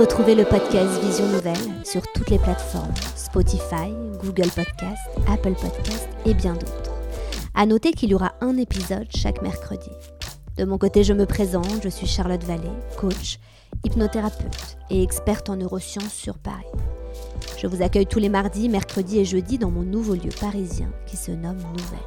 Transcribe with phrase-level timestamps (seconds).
[0.00, 3.92] Retrouvez le podcast Vision Nouvelle sur toutes les plateformes Spotify,
[4.24, 6.94] Google Podcast, Apple Podcast et bien d'autres.
[7.54, 9.90] À noter qu'il y aura un épisode chaque mercredi.
[10.56, 12.62] De mon côté, je me présente, je suis Charlotte Vallée,
[12.96, 13.40] coach,
[13.84, 16.64] hypnothérapeute et experte en neurosciences sur Paris.
[17.58, 21.18] Je vous accueille tous les mardis, mercredis et jeudis dans mon nouveau lieu parisien qui
[21.18, 21.98] se nomme Nouvelle.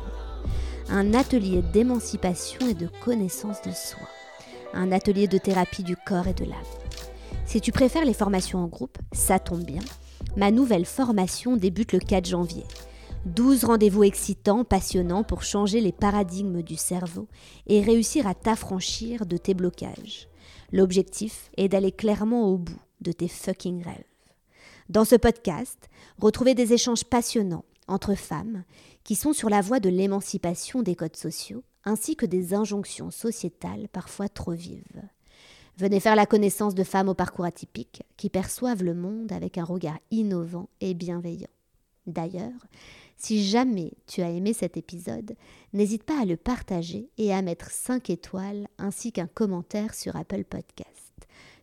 [0.89, 4.07] Un atelier d'émancipation et de connaissance de soi.
[4.73, 6.82] Un atelier de thérapie du corps et de l'âme.
[7.53, 9.83] Si tu préfères les formations en groupe, ça tombe bien.
[10.35, 12.63] Ma nouvelle formation débute le 4 janvier.
[13.27, 17.27] 12 rendez-vous excitants, passionnants pour changer les paradigmes du cerveau
[17.67, 20.29] et réussir à t'affranchir de tes blocages.
[20.71, 24.03] L'objectif est d'aller clairement au bout de tes fucking rêves.
[24.89, 28.63] Dans ce podcast, retrouvez des échanges passionnants entre femmes
[29.03, 33.89] qui sont sur la voie de l'émancipation des codes sociaux ainsi que des injonctions sociétales
[33.89, 35.03] parfois trop vives.
[35.77, 39.63] Venez faire la connaissance de femmes au parcours atypique qui perçoivent le monde avec un
[39.63, 41.47] regard innovant et bienveillant.
[42.05, 42.51] D'ailleurs,
[43.17, 45.35] si jamais tu as aimé cet épisode,
[45.73, 50.43] n'hésite pas à le partager et à mettre 5 étoiles ainsi qu'un commentaire sur Apple
[50.43, 50.87] Podcast.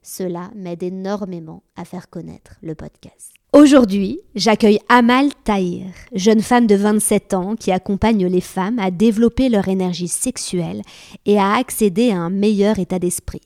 [0.02, 3.33] Cela m'aide énormément à faire connaître le podcast.
[3.52, 9.48] Aujourd'hui, j'accueille Amal Tahir, jeune femme de 27 ans qui accompagne les femmes à développer
[9.48, 10.83] leur énergie sexuelle
[11.27, 13.42] et à accéder à un meilleur état d'esprit.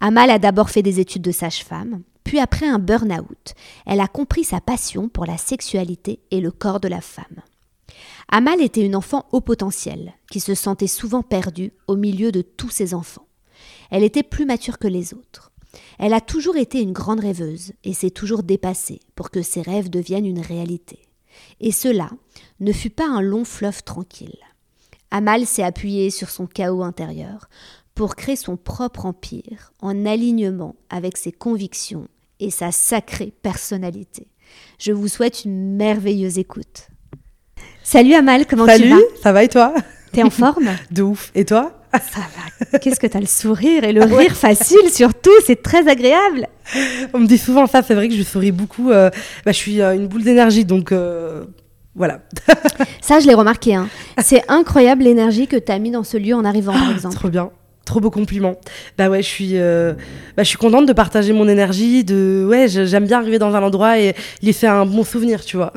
[0.00, 3.54] Amal a d'abord fait des études de sage-femme, puis après un burn-out,
[3.86, 7.42] elle a compris sa passion pour la sexualité et le corps de la femme.
[8.28, 12.70] Amal était une enfant haut potentiel, qui se sentait souvent perdue au milieu de tous
[12.70, 13.26] ses enfants.
[13.90, 15.52] Elle était plus mature que les autres.
[15.98, 19.90] Elle a toujours été une grande rêveuse et s'est toujours dépassée pour que ses rêves
[19.90, 20.98] deviennent une réalité.
[21.60, 22.10] Et cela
[22.60, 24.38] ne fut pas un long fleuve tranquille.
[25.10, 27.48] Amal s'est appuyée sur son chaos intérieur
[27.96, 32.06] pour créer son propre empire en alignement avec ses convictions
[32.38, 34.28] et sa sacrée personnalité.
[34.78, 36.88] Je vous souhaite une merveilleuse écoute.
[37.82, 38.96] Salut Amal, comment tu vas?
[39.22, 39.74] Ça va et toi?
[40.12, 40.68] T'es en forme?
[40.90, 41.32] De ouf.
[41.34, 41.72] Et toi?
[41.92, 42.78] Ça va.
[42.78, 46.48] Qu'est-ce que t'as le sourire et le rire facile surtout, c'est très agréable.
[47.14, 48.90] On me dit souvent ça, c'est vrai que je souris beaucoup.
[48.90, 49.08] Euh,
[49.46, 51.44] bah, je suis euh, une boule d'énergie, donc euh,
[51.94, 52.20] voilà.
[53.00, 53.74] ça, je l'ai remarqué.
[53.74, 53.88] Hein.
[54.22, 57.14] C'est incroyable l'énergie que t'as mis dans ce lieu en arrivant, par ah, exemple.
[57.14, 57.50] Trop bien.
[57.86, 58.56] Trop beau compliment.
[58.98, 59.94] Bah ouais, je suis, euh,
[60.36, 62.02] bah, je suis contente de partager mon énergie.
[62.02, 64.14] De ouais, j'aime bien arriver dans un endroit et
[64.52, 65.72] faire un bon souvenir, tu vois.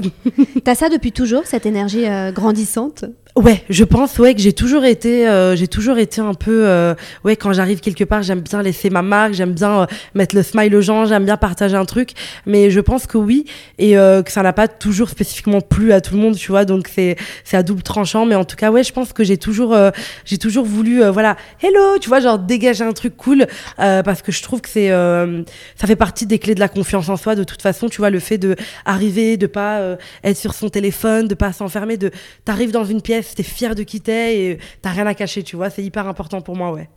[0.64, 3.06] T'as ça depuis toujours, cette énergie euh, grandissante?
[3.36, 6.96] Ouais, je pense ouais que j'ai toujours été euh, j'ai toujours été un peu euh,
[7.24, 9.86] ouais quand j'arrive quelque part, j'aime bien laisser ma marque, j'aime bien euh,
[10.16, 12.14] mettre le smile aux gens, j'aime bien partager un truc,
[12.48, 13.46] mais je pense que oui
[13.78, 16.90] et que ça n'a pas toujours spécifiquement plu à tout le monde, tu vois, donc
[16.94, 18.26] c'est c'est à double tranchant.
[18.26, 19.78] Mais en tout cas ouais, je pense que j'ai toujours
[20.26, 23.46] j'ai toujours voulu voilà, hello, tu vois, genre dégager un truc cool
[23.78, 27.16] parce que je trouve que c'est ça fait partie des clés de la confiance en
[27.16, 30.70] soi de toute façon, tu vois, le fait de arriver, de pas être sur son
[30.70, 32.12] téléphone, de pas s'enfermer, de
[32.44, 35.56] t'arrives dans une pièce t'es fier de qui t'es et t'as rien à cacher, tu
[35.56, 35.70] vois.
[35.70, 36.90] C'est hyper important pour moi, ouais.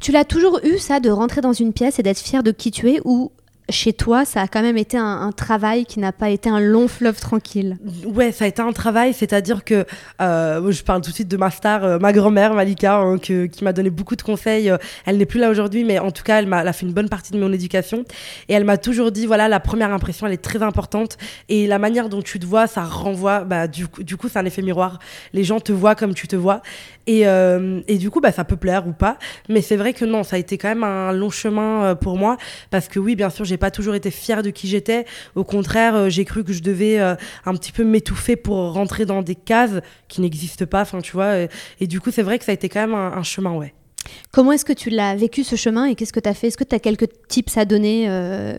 [0.00, 2.70] Tu l'as toujours eu, ça, de rentrer dans une pièce et d'être fier de qui
[2.70, 3.32] tu es ou
[3.68, 6.86] chez toi, ça a quand même été un, travail qui n'a pas été un long
[6.86, 7.76] fleuve tranquille.
[8.04, 9.84] Ouais, ça a été un travail, c'est-à-dire que
[10.20, 13.48] euh, je parle tout de suite de ma star, euh, ma grand-mère Malika, hein, qui
[13.62, 14.70] m'a donné beaucoup de conseils.
[14.70, 17.08] Euh, elle n'est plus là aujourd'hui, mais en tout cas, elle m'a fait une bonne
[17.08, 18.04] partie de mon éducation
[18.48, 21.78] et elle m'a toujours dit voilà, la première impression, elle est très importante et la
[21.78, 23.40] manière dont tu te vois, ça renvoie.
[23.40, 25.00] Bah, du coup, du coup, c'est un effet miroir.
[25.32, 26.62] Les gens te voient comme tu te vois
[27.08, 29.16] et, et du coup, bah, ça peut plaire ou pas,
[29.48, 32.36] mais c'est vrai que non, ça a été quand même un long chemin pour moi
[32.70, 35.04] parce que oui, bien sûr, j'ai pas toujours été fière de qui j'étais.
[35.34, 39.06] Au contraire, euh, j'ai cru que je devais euh, un petit peu m'étouffer pour rentrer
[39.06, 40.82] dans des cases qui n'existent pas.
[40.82, 41.46] Enfin, tu vois.
[41.80, 43.74] Et, du coup, c'est vrai que ça a été quand même un, chemin, ouais.
[44.30, 46.48] Comment est-ce que tu l'as vécu ce chemin et qu'est-ce que tu as fait?
[46.48, 48.56] Est-ce que tu as quelques tips à donner euh,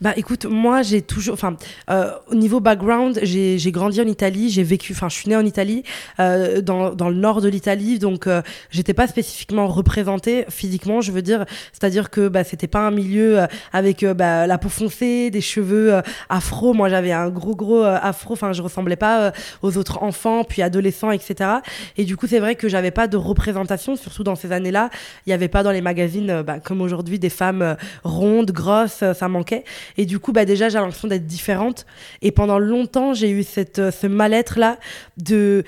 [0.00, 1.56] bah écoute, moi j'ai toujours, enfin
[1.90, 5.44] euh, au niveau background, j'ai grandi en Italie, j'ai vécu, enfin je suis née en
[5.44, 5.82] Italie,
[6.18, 11.12] euh, dans, dans le nord de l'Italie, donc euh, j'étais pas spécifiquement représentée physiquement, je
[11.12, 14.68] veux dire, c'est-à-dire que bah c'était pas un milieu euh, avec euh, bah, la peau
[14.68, 19.32] foncée, des cheveux afro, moi j'avais un gros gros afro, enfin je ressemblais pas
[19.62, 21.50] aux autres enfants, puis adolescents, etc.
[21.96, 24.90] Et du coup c'est vrai que j'avais pas de représentation, surtout dans ces années-là,
[25.26, 29.28] il y avait pas dans les magazines bah, comme aujourd'hui des femmes rondes, grosses, ça
[29.28, 29.49] manquait.
[29.96, 31.86] Et du coup, bah, déjà, j'ai l'impression d'être différente.
[32.22, 34.78] Et pendant longtemps, j'ai eu cette, euh, ce mal-être-là
[35.16, 35.64] de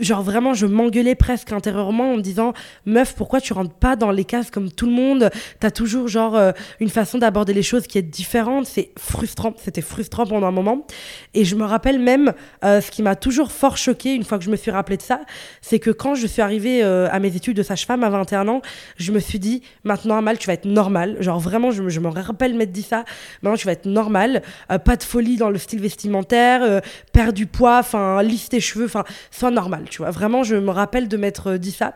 [0.00, 2.52] genre vraiment, je m'engueulais presque intérieurement en me disant,
[2.84, 5.30] meuf, pourquoi tu rentres pas dans les cases comme tout le monde?
[5.60, 8.66] T'as toujours genre euh, une façon d'aborder les choses qui est différente.
[8.66, 9.54] C'est frustrant.
[9.56, 10.86] C'était frustrant pendant un moment.
[11.34, 12.32] Et je me rappelle même
[12.64, 15.02] euh, ce qui m'a toujours fort choqué une fois que je me suis rappelé de
[15.02, 15.20] ça,
[15.60, 18.62] c'est que quand je suis arrivée euh, à mes études de sage-femme à 21 ans,
[18.96, 21.16] je me suis dit, maintenant Amal, tu vas être normale.
[21.20, 23.04] Genre vraiment, je, je me rappelle m'être dit ça.
[23.42, 24.42] Maintenant, tu vas être normale.
[24.68, 26.80] pas de folie dans le style vestimentaire,
[27.12, 29.50] perdre du poids, enfin, lisse tes cheveux, enfin, sois
[29.88, 30.10] tu vois.
[30.10, 31.94] Vraiment, je me rappelle de m'être dit ça.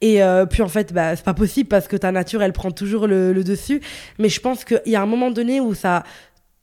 [0.00, 2.72] Et euh, puis en fait, bah, c'est pas possible parce que ta nature, elle prend
[2.72, 3.80] toujours le, le dessus.
[4.18, 6.02] Mais je pense qu'il y a un moment donné où ça,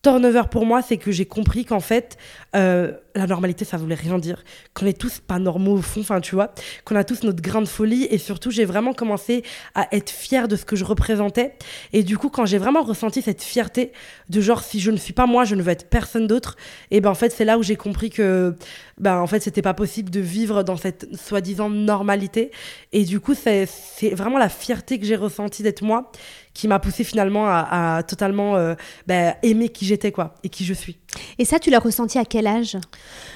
[0.02, 2.18] turnover pour moi, c'est que j'ai compris qu'en fait,
[2.56, 4.44] euh, la normalité, ça voulait rien dire.
[4.74, 6.54] Qu'on est tous pas normaux au fond, enfin, tu vois,
[6.86, 8.08] qu'on a tous notre grande folie.
[8.10, 9.44] Et surtout, j'ai vraiment commencé
[9.76, 11.56] à être fière de ce que je représentais.
[11.92, 13.92] Et du coup, quand j'ai vraiment ressenti cette fierté
[14.30, 16.56] de genre, si je ne suis pas moi, je ne veux être personne d'autre,
[16.92, 18.56] et ben en fait, c'est là où j'ai compris que,
[18.98, 22.52] ben en fait, c'était pas possible de vivre dans cette soi-disant normalité.
[22.94, 23.68] Et du coup, c'est
[24.14, 26.12] vraiment la fierté que j'ai ressentie d'être moi
[26.60, 28.76] qui m'a poussé finalement à, totalement euh,
[29.08, 30.98] ben, aimer qui j'étais quoi et qui je suis.
[31.38, 32.78] Et ça, tu l'as ressenti à quel âge?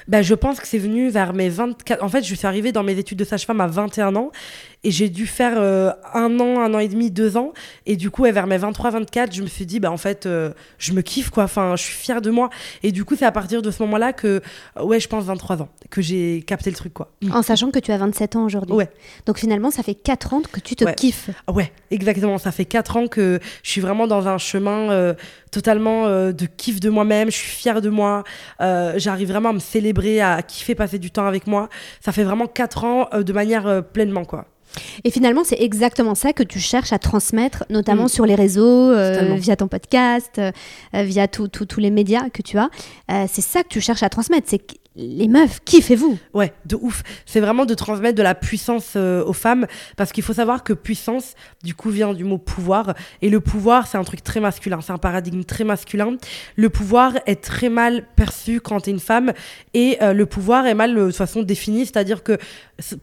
[0.08, 2.04] Ben, Je pense que c'est venu vers mes 24...
[2.04, 4.32] En fait, je suis arrivée dans mes études de sage-femme à 21 ans
[4.84, 7.54] et j'ai dû faire euh, un an, un an et demi, deux ans.
[7.86, 10.92] Et du coup, vers mes 23-24, je me suis dit, bah, en fait, euh, je
[10.94, 11.44] me kiffe, quoi.
[11.46, 12.50] Enfin, je suis fière de moi.
[12.84, 14.42] Et du coup, c'est à partir de ce moment-là que,
[14.82, 17.12] ouais, je pense 23 ans, que j'ai capté le truc, quoi.
[17.32, 18.76] En sachant que tu as 27 ans aujourd'hui.
[18.76, 18.90] Ouais.
[19.26, 21.30] Donc finalement, ça fait 4 ans que tu te kiffes.
[21.52, 22.38] Ouais, exactement.
[22.38, 25.14] Ça fait 4 ans que je suis vraiment dans un chemin euh,
[25.54, 27.32] totalement de kiff de moi-même.
[27.32, 28.24] Je suis fière de moi.
[28.60, 31.70] J'arrive vraiment à me célébrer, à kiffer passer du temps avec moi.
[32.02, 34.46] Ça fait vraiment 4 ans de manière pleinement, quoi.
[35.04, 38.10] Et finalement, c'est exactement ça que tu cherches à transmettre, notamment mm.
[38.10, 40.52] sur les réseaux, euh, via ton podcast, euh,
[40.94, 42.70] via tous les médias que tu as.
[43.12, 44.48] Euh, c'est ça que tu cherches à transmettre.
[44.50, 44.62] C'est
[44.96, 47.04] les meufs, kiffez-vous Ouais, de ouf.
[47.26, 49.66] C'est vraiment de transmettre de la puissance aux femmes,
[49.98, 52.94] parce qu'il faut savoir que puissance, du coup, vient du mot pouvoir.
[53.22, 56.18] Et le pouvoir, c'est un truc très masculin, c'est un paradigme très masculin.
[56.56, 59.34] Le pouvoir est très mal perçu quand tu es une femme,
[59.74, 62.38] et le pouvoir est mal de façon définie, c'est-à-dire que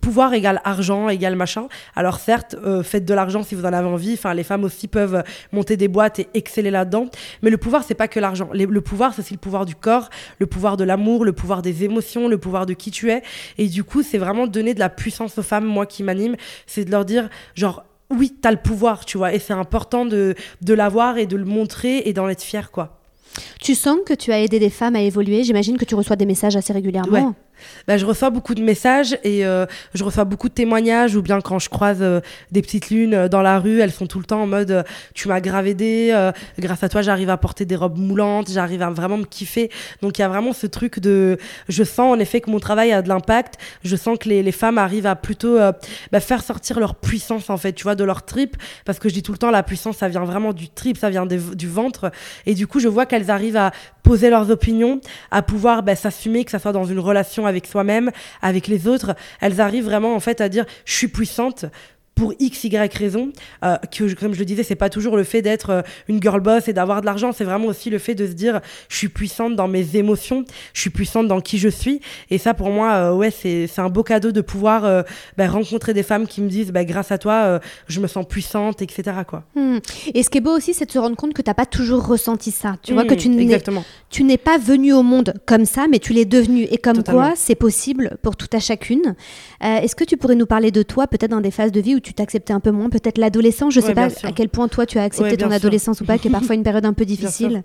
[0.00, 1.68] pouvoir égale argent, égale machin.
[1.94, 4.14] Alors certes, euh, faites de l'argent si vous en avez envie.
[4.14, 5.22] Enfin, les femmes aussi peuvent
[5.52, 7.06] monter des boîtes et exceller là-dedans.
[7.42, 8.48] Mais le pouvoir, c'est pas que l'argent.
[8.52, 11.79] Le pouvoir, c'est aussi le pouvoir du corps, le pouvoir de l'amour, le pouvoir des
[11.84, 13.22] émotions, le pouvoir de qui tu es.
[13.58, 16.36] Et du coup, c'est vraiment donner de la puissance aux femmes, moi qui m'anime,
[16.66, 19.32] c'est de leur dire, genre, oui, t'as le pouvoir, tu vois.
[19.34, 22.96] Et c'est important de, de l'avoir et de le montrer et d'en être fier, quoi.
[23.60, 25.44] Tu sens que tu as aidé des femmes à évoluer.
[25.44, 27.34] J'imagine que tu reçois des messages assez régulièrement.
[27.86, 31.40] Bah, je reçois beaucoup de messages et euh, je reçois beaucoup de témoignages ou bien
[31.40, 32.20] quand je croise euh,
[32.50, 34.84] des petites lunes euh, dans la rue, elles sont tout le temps en mode
[35.14, 38.90] tu m'as grave aidé, grâce à toi j'arrive à porter des robes moulantes, j'arrive à
[38.90, 39.70] vraiment me kiffer.
[40.02, 42.92] Donc il y a vraiment ce truc de je sens en effet que mon travail
[42.92, 43.54] a de l'impact,
[43.84, 45.58] je sens que les, les, femmes arrivent à plutôt
[46.12, 48.56] bah, faire sortir leur puissance en fait, tu vois, de leur trip.
[48.84, 51.10] Parce que je dis tout le temps la puissance ça vient vraiment du trip, ça
[51.10, 52.10] vient du ventre.
[52.46, 53.72] Et du coup je vois qu'elles arrivent à
[54.02, 58.10] poser leurs opinions, à pouvoir bah, s'assumer que ça soit dans une relation avec soi-même,
[58.40, 59.14] avec les autres.
[59.40, 61.66] Elles arrivent vraiment en fait à dire je suis puissante,
[62.20, 63.32] pour x, y raison,
[63.64, 66.42] euh, que comme je le disais, c'est pas toujours le fait d'être euh, une girl
[66.42, 69.08] boss et d'avoir de l'argent, c'est vraiment aussi le fait de se dire je suis
[69.08, 70.44] puissante dans mes émotions,
[70.74, 72.02] je suis puissante dans qui je suis.
[72.28, 75.04] Et ça, pour moi, euh, ouais, c'est un beau cadeau de pouvoir
[75.38, 77.58] bah, rencontrer des femmes qui me disent bah, grâce à toi,
[77.88, 79.20] je me sens puissante, etc.
[79.26, 79.44] Quoi.
[79.54, 79.78] Hmm.
[80.12, 82.06] Et ce qui est beau aussi, c'est de se rendre compte que t'as pas toujours
[82.06, 82.76] ressenti ça.
[82.82, 83.62] Tu vois, que tu n'es
[84.10, 86.64] tu n'es pas venu au monde comme ça, mais tu l'es devenu.
[86.64, 89.14] Et comme quoi, c'est possible pour tout à chacune.
[89.62, 92.00] Est-ce que tu pourrais nous parler de toi, peut-être dans des phases de vie où
[92.00, 93.72] tu tu t'acceptais un peu moins, peut-être l'adolescence.
[93.72, 96.26] Je sais pas à quel point toi tu as accepté ton adolescence ou pas, qui
[96.26, 97.62] est parfois une période un peu difficile.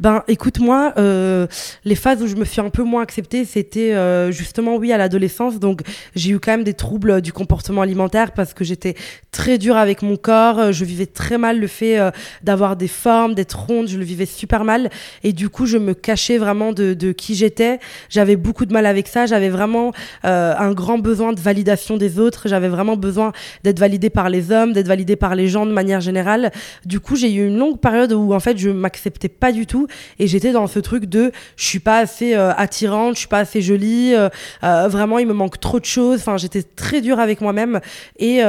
[0.00, 1.46] Ben, écoute, moi, euh,
[1.84, 4.96] les phases où je me suis un peu moins acceptée, c'était euh, justement, oui, à
[4.96, 5.60] l'adolescence.
[5.60, 5.82] Donc,
[6.14, 8.94] j'ai eu quand même des troubles du comportement alimentaire parce que j'étais
[9.32, 10.72] très dure avec mon corps.
[10.72, 12.10] Je vivais très mal le fait euh,
[12.42, 13.88] d'avoir des formes, d'être ronde.
[13.88, 14.88] Je le vivais super mal.
[15.24, 17.80] Et du coup, je me cachais vraiment de, de qui j'étais.
[18.08, 19.26] J'avais beaucoup de mal avec ça.
[19.26, 22.48] J'avais vraiment un grand besoin de validation des autres.
[22.48, 23.32] J'avais vraiment besoin
[23.64, 26.52] d'être validée par les hommes, d'être validée par les gens de manière générale.
[26.84, 29.88] Du coup, j'ai eu une longue période où en fait je m'acceptais pas du tout
[30.18, 33.38] et j'étais dans ce truc de je suis pas assez euh, attirante, je suis pas
[33.38, 34.28] assez jolie, euh,
[34.62, 36.20] euh, vraiment il me manque trop de choses.
[36.20, 37.80] Enfin, j'étais très dure avec moi-même
[38.18, 38.42] et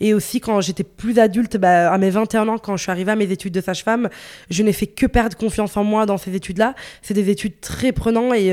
[0.00, 3.12] et aussi quand j'étais plus adulte, bah, à mes 21 ans, quand je suis arrivée
[3.12, 4.08] à mes études de sage-femme,
[4.50, 6.74] je n'ai fait que perdre confiance en moi dans ces études-là.
[7.02, 8.52] C'est des études très prenantes et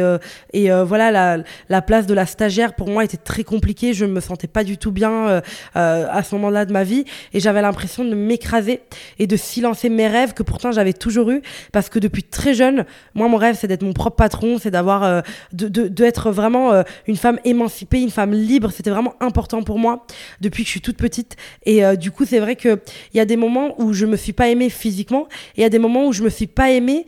[0.54, 3.94] et voilà la, la place de la stagiaire pour moi était très compliquée.
[3.94, 5.42] Je me sentais pas du tout bien
[5.74, 7.06] à ce moment-là de ma vie.
[7.34, 8.82] Et j'avais l'impression de m'écraser
[9.20, 11.42] et de silencer mes rêves que pourtant j'avais toujours eu.
[11.72, 15.24] Parce que depuis très jeune, moi mon rêve c'est d'être mon propre patron, c'est d'avoir
[15.54, 20.06] de, de, vraiment une femme émancipée, une femme libre, c'était vraiment important pour moi
[20.42, 21.36] depuis que je suis toute petite.
[21.66, 22.80] Et du coup c'est vrai que
[23.14, 25.66] il y a des moments où je me suis pas aimée physiquement et il y
[25.66, 27.06] a des moments où je me suis pas aimée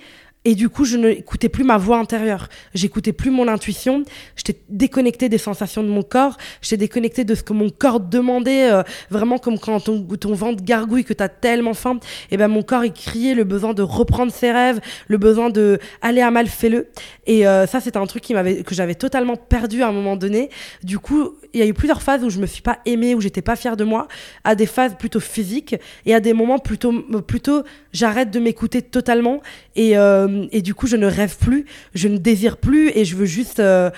[0.47, 2.47] et du coup, je n'écoutais plus ma voix intérieure.
[2.73, 4.05] J'écoutais plus mon intuition.
[4.37, 6.37] J'étais déconnectée des sensations de mon corps.
[6.61, 8.71] J'étais déconnectée de ce que mon corps demandait.
[8.71, 11.99] Euh, vraiment comme quand ton, ton ventre gargouille, que tu as tellement faim.
[12.31, 15.79] Et ben mon corps, il criait le besoin de reprendre ses rêves, le besoin de
[16.01, 16.87] aller à mal, fais-le.
[17.25, 20.49] Et euh, ça, c'était un truc qui que j'avais totalement perdu à un moment donné.
[20.81, 23.19] Du coup, il y a eu plusieurs phases où je me suis pas aimée, où
[23.19, 24.07] j'étais pas fière de moi,
[24.45, 25.75] à des phases plutôt physiques
[26.05, 29.41] et à des moments plutôt, plutôt j'arrête de m'écouter totalement
[29.75, 33.15] et, euh, et, du coup je ne rêve plus, je ne désire plus et je
[33.15, 33.89] veux juste euh,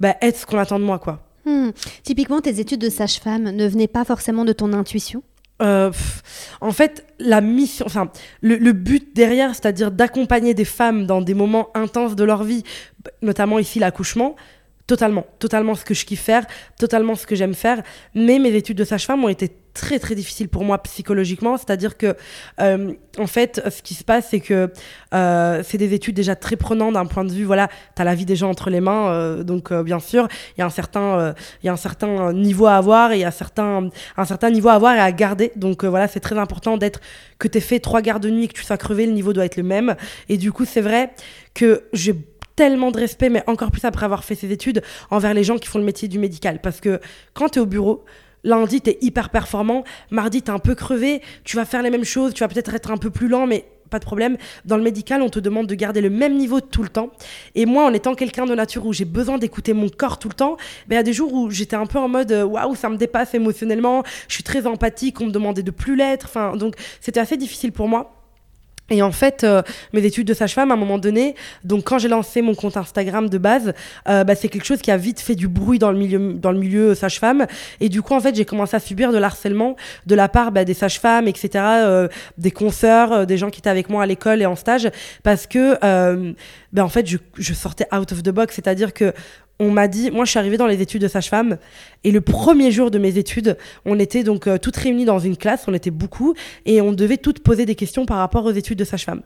[0.00, 1.22] bah, être ce qu'on attend de moi quoi.
[1.44, 1.70] Hmm.
[2.02, 5.22] Typiquement, tes études de sage-femme ne venaient pas forcément de ton intuition?
[5.62, 5.92] Euh,
[6.60, 8.10] en fait, la mission, enfin,
[8.42, 12.64] le, le but derrière, c'est-à-dire d'accompagner des femmes dans des moments intenses de leur vie,
[13.22, 14.34] notamment ici l'accouchement,
[14.86, 16.46] totalement, totalement ce que je kiffe faire,
[16.78, 17.82] totalement ce que j'aime faire.
[18.14, 21.58] Mais mes études de sage-femme ont été très très difficiles pour moi psychologiquement.
[21.58, 22.16] C'est-à-dire que,
[22.60, 24.72] euh, en fait, ce qui se passe, c'est que
[25.12, 28.14] euh, c'est des études déjà très prenantes d'un point de vue, voilà, tu as la
[28.14, 29.10] vie des gens entre les mains.
[29.10, 32.66] Euh, donc, bien sûr, il y, a un certain, il y a un certain niveau
[32.66, 35.52] à avoir et il y a certain, un certain niveau à avoir et à garder.
[35.56, 37.00] Donc, voilà, c'est très important d'être,
[37.38, 39.44] que tu aies fait trois gardes de nuit, que tu sois crevé, le niveau doit
[39.44, 39.94] être le même.
[40.30, 41.10] Et du coup, c'est vrai
[41.54, 42.14] que j'ai
[42.56, 45.68] tellement de respect, mais encore plus après avoir fait ses études, envers les gens qui
[45.68, 46.60] font le métier du médical.
[46.60, 47.00] Parce que
[47.34, 48.04] quand tu es au bureau,
[48.44, 51.90] lundi, tu es hyper performant, mardi, tu es un peu crevé, tu vas faire les
[51.90, 54.36] mêmes choses, tu vas peut-être être un peu plus lent, mais pas de problème.
[54.64, 57.10] Dans le médical, on te demande de garder le même niveau tout le temps.
[57.54, 60.34] Et moi, en étant quelqu'un de nature où j'ai besoin d'écouter mon corps tout le
[60.34, 60.56] temps,
[60.88, 62.88] ben, il y a des jours où j'étais un peu en mode euh, waouh, ça
[62.88, 66.26] me dépasse émotionnellement, je suis très empathique, on me demandait de plus l'être.
[66.26, 68.15] Enfin, donc c'était assez difficile pour moi.
[68.90, 69.62] Et en fait, euh,
[69.92, 73.28] mes études de sage-femme, à un moment donné, donc quand j'ai lancé mon compte Instagram
[73.28, 73.74] de base,
[74.08, 76.52] euh, bah, c'est quelque chose qui a vite fait du bruit dans le milieu, dans
[76.52, 77.46] le milieu sage-femme.
[77.80, 79.76] Et du coup, en fait, j'ai commencé à subir de l'harcèlement
[80.06, 83.90] de la part bah, des sages-femmes, etc., euh, des consoeurs, des gens qui étaient avec
[83.90, 84.88] moi à l'école et en stage,
[85.22, 85.76] parce que,
[86.72, 89.12] bah, en fait, je, je sortais out of the box, c'est-à-dire que
[89.58, 91.58] on m'a dit, moi je suis arrivée dans les études de sage-femme,
[92.04, 95.36] et le premier jour de mes études, on était donc euh, toutes réunies dans une
[95.36, 96.34] classe, on était beaucoup,
[96.64, 99.22] et on devait toutes poser des questions par rapport aux études de sage-femme.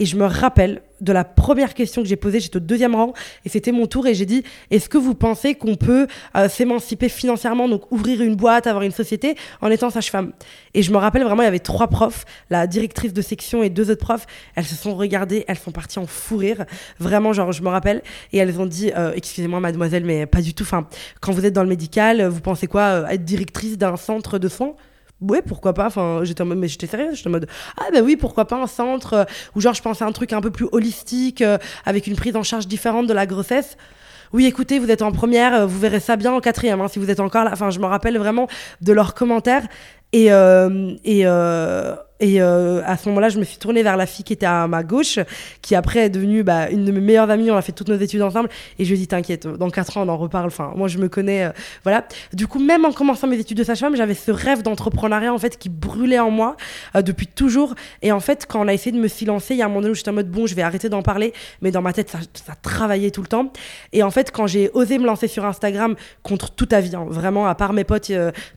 [0.00, 3.12] Et je me rappelle de la première question que j'ai posée, j'étais au deuxième rang
[3.44, 7.08] et c'était mon tour et j'ai dit est-ce que vous pensez qu'on peut euh, s'émanciper
[7.08, 10.32] financièrement, donc ouvrir une boîte, avoir une société en étant sage-femme?
[10.72, 13.70] Et je me rappelle vraiment, il y avait trois profs, la directrice de section et
[13.70, 16.64] deux autres profs, elles se sont regardées, elles sont parties en fou rire,
[16.98, 20.54] vraiment genre je me rappelle et elles ont dit euh, excusez-moi mademoiselle mais pas du
[20.54, 20.88] tout, enfin
[21.20, 24.48] quand vous êtes dans le médical, vous pensez quoi euh, être directrice d'un centre de
[24.48, 24.74] soins?
[25.20, 27.46] Ouais pourquoi pas enfin j'étais en mode mais j'étais sérieuse j'étais en mode
[27.78, 30.32] ah ben oui pourquoi pas un centre euh, où genre je pensais à un truc
[30.32, 33.76] un peu plus holistique euh, avec une prise en charge différente de la grossesse.
[34.32, 36.98] Oui écoutez vous êtes en première euh, vous verrez ça bien en quatrième hein, si
[36.98, 37.50] vous êtes encore là.
[37.52, 38.48] Enfin je me rappelle vraiment
[38.80, 39.66] de leurs commentaires.
[40.12, 41.26] Et et
[42.20, 44.68] et euh, à ce moment-là, je me suis tournée vers la fille qui était à
[44.68, 45.18] ma gauche,
[45.62, 47.50] qui après est devenue bah, une de mes meilleures amies.
[47.50, 48.48] On a fait toutes nos études ensemble.
[48.78, 50.46] Et je lui ai dit, t'inquiète, dans 4 ans, on en reparle.
[50.46, 51.46] Enfin, moi, je me connais.
[51.46, 51.50] Euh,
[51.82, 52.06] voilà.
[52.32, 55.58] Du coup, même en commençant mes études de sage-femme, j'avais ce rêve d'entrepreneuriat, en fait,
[55.58, 56.56] qui brûlait en moi
[56.94, 57.74] euh, depuis toujours.
[58.00, 59.80] Et en fait, quand on a essayé de me silencer, il y a un moment
[59.80, 61.32] donné où j'étais en mode, bon, je vais arrêter d'en parler.
[61.62, 63.52] Mais dans ma tête, ça, ça travaillait tout le temps.
[63.92, 67.48] Et en fait, quand j'ai osé me lancer sur Instagram contre tout avis, hein, vraiment,
[67.48, 68.10] à part mes potes,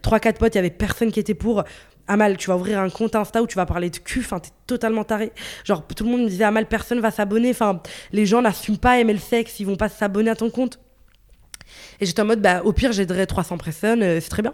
[0.04, 1.64] 3-4 potes, il y avait personne qui était pour.
[2.08, 4.52] Amal, tu vas ouvrir un compte Insta où tu vas parler de cul, enfin, t'es
[4.66, 5.32] totalement taré.
[5.66, 9.00] Genre, tout le monde me disait, Amal, personne va s'abonner, enfin, les gens n'assument pas
[9.00, 10.80] aimer le sexe, ils vont pas s'abonner à ton compte.
[12.00, 14.54] Et j'étais en mode, bah, au pire, j'aiderai 300 personnes, euh, c'est très bien.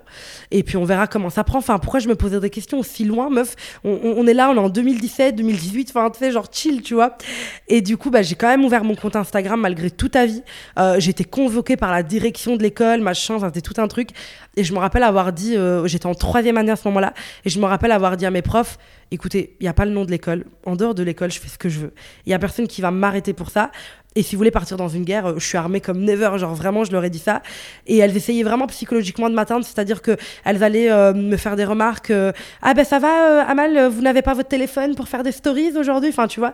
[0.51, 1.59] Et puis on verra comment ça prend.
[1.59, 3.55] Enfin, pourquoi je me posais des questions aussi loin, meuf?
[3.83, 7.17] On, est là, on est en 2017, 2018, enfin, tu sais, genre chill, tu vois.
[7.67, 10.43] Et du coup, bah, j'ai quand même ouvert mon compte Instagram malgré toute ta vie.
[10.77, 14.09] Euh, été convoquée par la direction de l'école, machin, c'était tout un truc.
[14.55, 17.13] Et je me rappelle avoir dit, euh, j'étais en troisième année à ce moment-là,
[17.45, 18.77] et je me rappelle avoir dit à mes profs,
[19.11, 20.45] écoutez, il n'y a pas le nom de l'école.
[20.65, 21.93] En dehors de l'école, je fais ce que je veux.
[22.25, 23.71] Il n'y a personne qui va m'arrêter pour ça.
[24.15, 26.31] Et si vous voulez partir dans une guerre, euh, je suis armée comme never.
[26.37, 27.41] Genre vraiment, je leur ai dit ça.
[27.87, 29.65] Et elles essayaient vraiment psychologiquement de m'atteindre.
[29.65, 32.11] C'est-à-dire qu'elles allaient euh, me faire des remarques.
[32.11, 32.31] Euh,
[32.61, 36.09] ah ben ça va, Amal, vous n'avez pas votre téléphone pour faire des stories aujourd'hui?
[36.09, 36.53] Enfin, tu vois.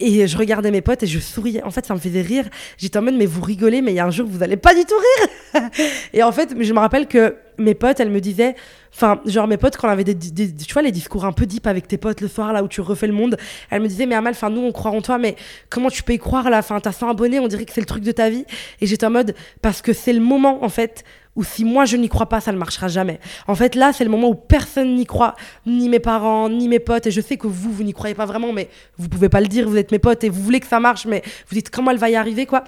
[0.00, 1.62] Et je regardais mes potes et je souriais.
[1.64, 2.44] En fait, ça me faisait rire.
[2.76, 4.72] J'étais en mode, mais vous rigolez, mais il y a un jour, vous allez pas
[4.74, 5.70] du tout rire.
[6.12, 8.54] et en fait, je me rappelle que mes potes, elles me disaient,
[8.92, 11.66] enfin, genre mes potes, quand on avait des, tu vois, les discours un peu deep
[11.66, 13.36] avec tes potes le soir, là où tu refais le monde,
[13.70, 15.36] elles me disaient, mais Amal, enfin, nous, on croit en toi, mais
[15.70, 16.58] comment tu peux y croire là?
[16.58, 18.44] Enfin, t'as 100 abonnés, on dirait que c'est le truc de ta vie.
[18.80, 21.04] Et j'étais en mode, parce que c'est le moment, en fait,
[21.38, 23.20] ou si moi je n'y crois pas, ça ne marchera jamais.
[23.46, 26.80] En fait, là, c'est le moment où personne n'y croit, ni mes parents, ni mes
[26.80, 27.06] potes.
[27.06, 28.68] Et je sais que vous, vous n'y croyez pas vraiment, mais
[28.98, 31.06] vous pouvez pas le dire, vous êtes mes potes et vous voulez que ça marche,
[31.06, 32.64] mais vous dites comment elle va y arriver, quoi.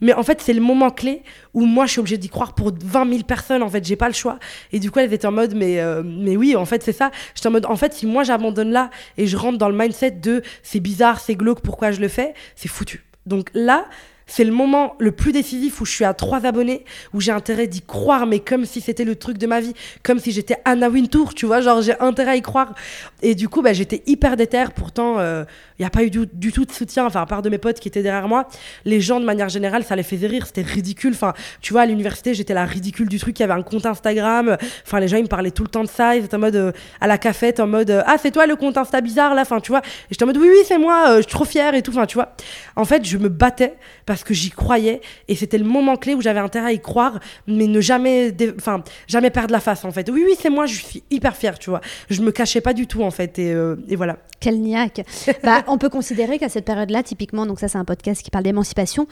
[0.00, 2.72] Mais en fait, c'est le moment clé où moi, je suis obligée d'y croire pour
[2.82, 3.62] 20 000 personnes.
[3.62, 4.38] En fait, j'ai pas le choix.
[4.72, 7.10] Et du coup, elle était en mode, mais, euh, mais oui, en fait, c'est ça.
[7.34, 8.88] J'étais en mode, en fait, si moi j'abandonne là
[9.18, 12.32] et je rentre dans le mindset de c'est bizarre, c'est glauque, pourquoi je le fais,
[12.56, 13.04] c'est foutu.
[13.26, 13.84] Donc là,
[14.26, 17.66] c'est le moment le plus décisif où je suis à trois abonnés, où j'ai intérêt
[17.66, 20.88] d'y croire, mais comme si c'était le truc de ma vie, comme si j'étais Anna
[20.88, 22.74] Wintour, tu vois, genre j'ai intérêt à y croire.
[23.22, 25.44] Et du coup, bah, j'étais hyper déter, pourtant, il euh,
[25.78, 27.88] n'y a pas eu du, tout de soutien, enfin, à part de mes potes qui
[27.88, 28.48] étaient derrière moi.
[28.84, 31.12] Les gens, de manière générale, ça les faisait rire, c'était ridicule.
[31.14, 33.86] Enfin, tu vois, à l'université, j'étais la ridicule du truc, il y avait un compte
[33.86, 36.40] Instagram, enfin, les gens, ils me parlaient tout le temps de ça, ils étaient en
[36.40, 39.34] mode, euh, à la cafette, en mode, euh, ah, c'est toi le compte Insta bizarre,
[39.34, 39.80] là, enfin, tu vois.
[39.80, 42.06] Et j'étais en mode, oui, oui, c'est moi, je suis trop fière et tout, enfin,
[42.06, 42.34] tu vois.
[42.76, 43.74] En fait, je me battais
[44.22, 47.66] que j'y croyais et c'était le moment clé où j'avais intérêt à y croire, mais
[47.66, 50.08] ne jamais, enfin, jamais perdre la face en fait.
[50.10, 51.80] Oui, oui, c'est moi, je suis hyper fière, tu vois.
[52.10, 54.18] Je me cachais pas du tout en fait et, euh, et voilà.
[54.40, 55.04] Quel niaque.
[55.42, 58.44] bah, on peut considérer qu'à cette période-là, typiquement, donc ça c'est un podcast qui parle
[58.44, 59.06] d'émancipation,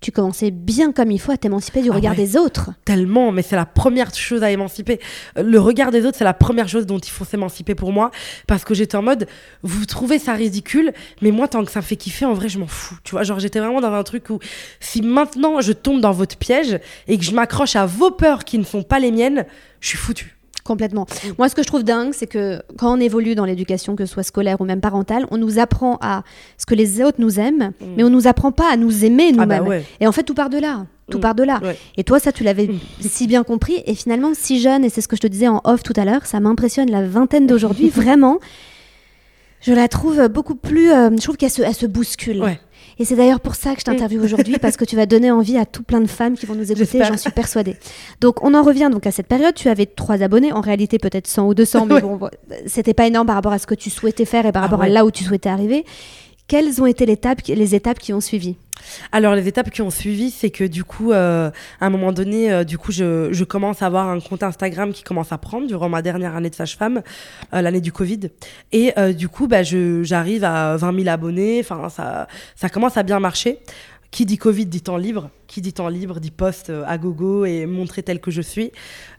[0.00, 2.70] tu commençais bien comme il faut à t'émanciper du ah regard des autres.
[2.84, 4.98] Tellement, mais c'est la première chose à émanciper.
[5.36, 8.10] Le regard des autres, c'est la première chose dont il faut s'émanciper pour moi.
[8.46, 9.28] Parce que j'étais en mode,
[9.62, 12.58] vous trouvez ça ridicule, mais moi, tant que ça me fait kiffer, en vrai, je
[12.58, 12.96] m'en fous.
[13.04, 14.38] Tu vois, genre, j'étais vraiment dans un truc où
[14.80, 18.58] si maintenant je tombe dans votre piège et que je m'accroche à vos peurs qui
[18.58, 19.44] ne sont pas les miennes,
[19.80, 20.39] je suis foutu.
[20.70, 21.04] Complètement.
[21.36, 24.12] Moi, ce que je trouve dingue, c'est que quand on évolue dans l'éducation, que ce
[24.12, 26.22] soit scolaire ou même parentale, on nous apprend à
[26.58, 27.86] ce que les autres nous aiment, mm.
[27.96, 29.82] mais on nous apprend pas à nous aimer ah bah nous-mêmes.
[29.98, 30.86] Et en fait, tout part de là.
[31.10, 31.22] Tout mm.
[31.22, 31.60] part de là.
[31.96, 32.78] Et toi, ça, tu l'avais mm.
[33.00, 33.82] si bien compris.
[33.84, 36.04] Et finalement, si jeune, et c'est ce que je te disais en off tout à
[36.04, 38.38] l'heure, ça m'impressionne la vingtaine d'aujourd'hui, vraiment.
[39.60, 40.90] Je la trouve beaucoup plus.
[40.90, 42.42] Euh, je trouve qu'elle se, elle se bouscule.
[42.98, 45.56] Et c'est d'ailleurs pour ça que je t'interviewe aujourd'hui, parce que tu vas donner envie
[45.56, 47.76] à tout plein de femmes qui vont nous écouter, j'en suis persuadée.
[48.20, 51.26] Donc on en revient donc à cette période, tu avais trois abonnés, en réalité peut-être
[51.26, 52.20] 100 ou 200, mais bon,
[52.66, 54.82] c'était pas énorme par rapport à ce que tu souhaitais faire et par ah rapport
[54.82, 55.86] à là où tu souhaitais arriver.
[56.46, 58.56] Quelles ont été les étapes, les étapes qui ont suivi?
[59.12, 62.52] Alors les étapes qui ont suivi, c'est que du coup, euh, à un moment donné,
[62.52, 65.88] euh, du coup, je, commence à avoir un compte Instagram qui commence à prendre durant
[65.88, 67.02] ma dernière année de sage-femme,
[67.52, 68.30] euh, l'année du Covid.
[68.72, 71.60] Et du coup, bah, j'arrive à 20 000 abonnés.
[71.60, 73.58] Enfin, ça, ça commence à bien marcher.
[74.10, 75.30] Qui dit Covid dit temps libre.
[75.46, 78.72] Qui dit temps libre dit poste à gogo et montrer tel que je suis,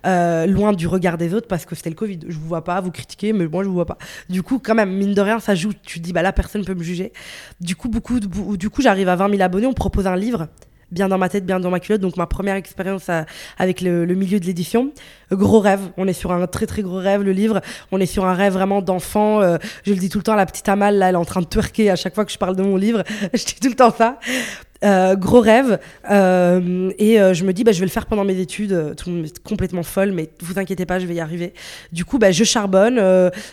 [0.04, 2.20] loin du regard des autres parce que c'était le Covid.
[2.28, 3.98] Je vous vois pas, vous critiquez, mais moi je vous vois pas.
[4.30, 5.72] Du coup, quand même, mine de rien, ça joue.
[5.84, 7.14] Tu dis, bah là, personne peut me juger.
[7.60, 9.68] Du coup, beaucoup, du coup, j'arrive à 20 000 abonnés.
[9.68, 10.48] On propose un livre
[10.92, 12.02] bien dans ma tête, bien dans ma culotte.
[12.02, 13.10] Donc ma première expérience
[13.58, 14.92] avec le, milieu de l'édition.
[15.32, 17.62] Gros rêve, on est sur un très très gros rêve, le livre.
[17.92, 19.42] On est sur un rêve vraiment d'enfant.
[19.42, 21.42] Euh, je le dis tout le temps, la petite Amal, là, elle est en train
[21.42, 23.04] de twerker à chaque fois que je parle de mon livre.
[23.34, 24.20] je dis tout le temps ça.
[24.84, 25.80] Euh, gros rêve.
[26.10, 28.96] Euh, et euh, je me dis, bah, je vais le faire pendant mes études.
[28.98, 29.12] Tout
[29.44, 31.54] complètement folle, mais vous inquiétez pas, je vais y arriver.
[31.92, 32.98] Du coup, bah, je charbonne.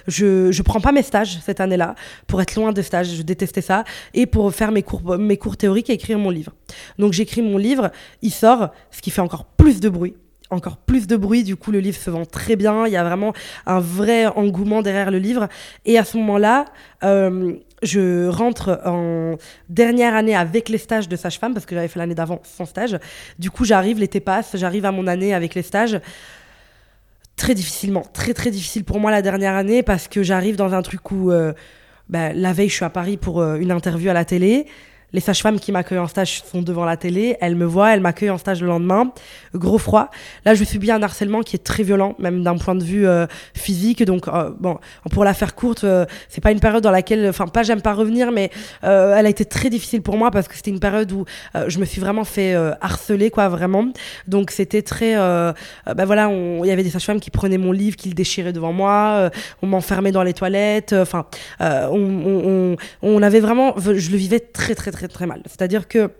[0.06, 1.94] je, je prends pas mes stages cette année-là
[2.26, 3.14] pour être loin de stages.
[3.14, 3.84] Je détestais ça.
[4.14, 6.52] Et pour faire mes cours, mes cours théoriques et écrire mon livre.
[6.98, 7.90] Donc, j'écris mon livre.
[8.22, 10.14] Il sort, ce qui fait encore plus de bruit
[10.50, 11.44] encore plus de bruit.
[11.44, 12.86] Du coup, le livre se vend très bien.
[12.86, 13.34] Il y a vraiment
[13.66, 15.46] un vrai engouement derrière le livre.
[15.84, 16.64] Et à ce moment-là,
[17.82, 19.36] je rentre en
[19.68, 22.98] dernière année avec les stages de sage-femme parce que j'avais fait l'année d'avant sans stage.
[23.38, 26.00] Du coup, j'arrive, l'été passe, j'arrive à mon année avec les stages.
[27.36, 30.82] Très difficilement, très très difficile pour moi la dernière année parce que j'arrive dans un
[30.82, 31.52] truc où euh,
[32.08, 34.66] bah, la veille je suis à Paris pour euh, une interview à la télé
[35.12, 38.30] les sages-femmes qui m'accueillent en stage sont devant la télé, elles me voient, elles m'accueillent
[38.30, 39.12] en stage le lendemain.
[39.54, 40.10] Gros froid.
[40.44, 43.26] Là, je subis un harcèlement qui est très violent, même d'un point de vue euh,
[43.54, 44.02] physique.
[44.04, 44.78] Donc, euh, bon,
[45.10, 47.94] pour la faire courte, euh, c'est pas une période dans laquelle, enfin, pas j'aime pas
[47.94, 48.50] revenir, mais
[48.82, 51.24] elle a été très difficile pour moi parce que c'était une période où
[51.66, 53.88] je me suis vraiment fait harceler, quoi, vraiment.
[54.26, 58.08] Donc, c'était très, ben voilà, il y avait des sages-femmes qui prenaient mon livre, qui
[58.08, 59.30] le déchiraient devant moi,
[59.62, 61.26] on m'enfermait dans les toilettes, enfin,
[61.60, 65.42] on, on, on, avait vraiment, je le vivais très, très, très très très mal.
[65.46, 66.10] C'est-à-dire que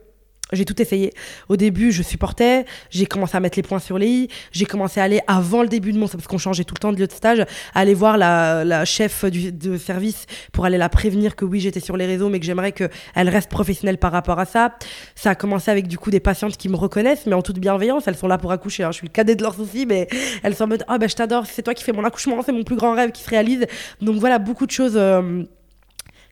[0.53, 1.13] j'ai tout essayé.
[1.51, 4.99] Au début, je supportais, j'ai commencé à mettre les points sur les i, j'ai commencé
[4.99, 7.07] à aller avant le début de mon parce qu'on changeait tout le temps de lieu
[7.07, 11.45] de stage, aller voir la, la chef du, de service pour aller la prévenir que
[11.45, 14.75] oui, j'étais sur les réseaux, mais que j'aimerais qu'elle reste professionnelle par rapport à ça.
[15.15, 18.05] Ça a commencé avec du coup des patientes qui me reconnaissent, mais en toute bienveillance,
[18.09, 18.85] elles sont là pour accoucher.
[18.85, 18.93] Hein.
[18.93, 20.09] Je suis le cadet de leurs soucis, mais
[20.43, 22.53] elles sont en mode Ah, ben je t'adore, c'est toi qui fais mon accouchement, c'est
[22.53, 23.67] mon plus grand rêve qui se réalise.
[24.01, 24.97] Donc voilà, beaucoup de choses.
[24.97, 25.45] Euh,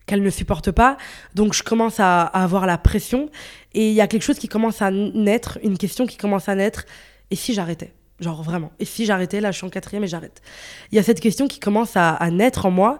[0.07, 0.97] qu'elle ne supporte pas.
[1.35, 3.29] Donc je commence à, avoir la pression
[3.73, 6.55] et il y a quelque chose qui commence à naître, une question qui commence à
[6.55, 6.85] naître.
[7.29, 7.93] Et si j'arrêtais?
[8.19, 8.71] Genre vraiment.
[8.79, 10.41] Et si j'arrêtais, là je suis en quatrième et j'arrête.
[10.91, 12.99] Il y a cette question qui commence à, naître en moi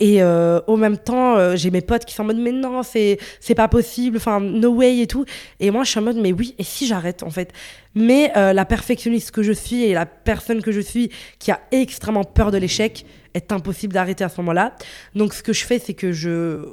[0.00, 2.82] Et euh, au même temps, euh, j'ai mes potes qui sont en mode mais non,
[2.82, 5.24] c'est c'est pas possible, enfin no way et tout.
[5.60, 7.52] Et moi, je suis en mode mais oui, et si j'arrête en fait?
[7.94, 11.60] Mais euh, la perfectionniste que je suis et la personne que je suis qui a
[11.70, 14.74] extrêmement peur de l'échec, est impossible d'arrêter à ce moment-là.
[15.14, 16.64] Donc ce que je fais, c'est que je,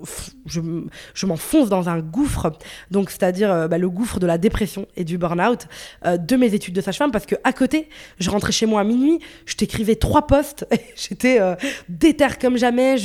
[0.45, 2.51] je, m'enfonce dans un gouffre,
[2.89, 5.67] donc c'est-à-dire euh, bah, le gouffre de la dépression et du burn-out
[6.05, 8.83] euh, de mes études de sage-femme, parce que à côté, je rentrais chez moi à
[8.83, 11.55] minuit, je t'écrivais trois postes, j'étais euh,
[11.89, 12.95] déterre comme jamais,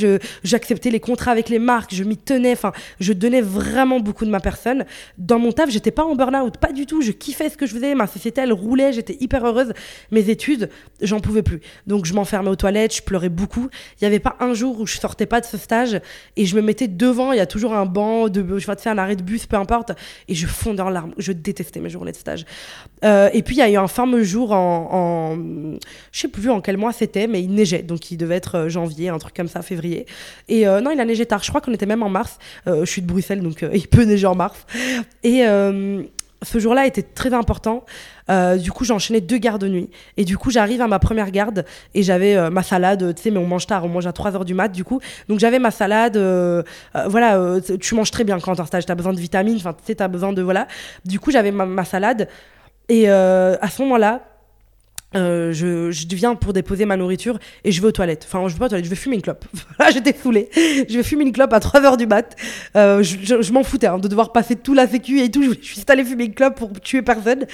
[0.43, 4.31] j'acceptais les contrats avec les marques, je m'y tenais, enfin, je donnais vraiment beaucoup de
[4.31, 4.85] ma personne.
[5.17, 7.73] Dans mon taf, j'étais pas en burn-out, pas du tout, je kiffais ce que je
[7.73, 9.73] faisais, ma société, elle roulait, j'étais hyper heureuse.
[10.11, 10.69] Mes études,
[11.01, 11.59] j'en pouvais plus.
[11.87, 14.85] Donc je m'enfermais aux toilettes, je pleurais beaucoup il n'y avait pas un jour où
[14.85, 15.99] je sortais pas de ce stage
[16.35, 17.31] et je me mettais devant.
[17.31, 19.57] Il y a toujours un banc, de, je vais faire un arrêt de bus, peu
[19.57, 19.91] importe.
[20.27, 21.13] Et je fondais en larmes.
[21.17, 22.45] Je détestais mes journées de stage.
[23.03, 25.37] Euh, et puis, il y a eu un fameux jour en, en
[26.11, 27.83] je sais plus en quel mois c'était, mais il neigeait.
[27.83, 30.05] Donc, il devait être euh, janvier, un truc comme ça, février.
[30.47, 31.43] Et euh, non, il a neigé tard.
[31.43, 32.37] Je crois qu'on était même en mars.
[32.65, 34.65] je suis de Bruxelles, donc il peut neiger en mars.
[35.23, 35.43] Et
[36.41, 37.85] ce jour-là était très important.
[38.29, 39.89] Euh, du coup, j'ai enchaîné deux gardes de nuit.
[40.17, 43.13] Et du coup, j'arrive à ma première garde et j'avais euh, ma salade.
[43.15, 44.99] Tu sais, mais on mange tard, on mange à 3 h du mat, du coup.
[45.27, 46.17] Donc, j'avais ma salade.
[46.17, 46.63] Euh,
[47.07, 48.85] voilà, tu manges très bien quand t'es en stage.
[48.85, 50.41] T'as besoin de vitamines, enfin, tu sais, t'as besoin de.
[50.41, 50.67] Voilà.
[51.05, 52.27] Du coup, j'avais ma, salade.
[52.87, 54.21] Et à ce moment-là,
[55.15, 58.25] euh, je, viens pour déposer ma nourriture et je vais aux toilettes.
[58.27, 59.45] Enfin, je vais pas aux toilettes, je vais fumer une clope.
[59.77, 60.49] Voilà, j'étais saoulée.
[60.55, 62.35] Je vais fumer une clope à 3h du mat.
[62.75, 65.43] Euh, je, m'en foutais hein, de devoir passer tout la sécu et tout.
[65.43, 67.45] Je, suis allée fumer une clope pour tuer personne.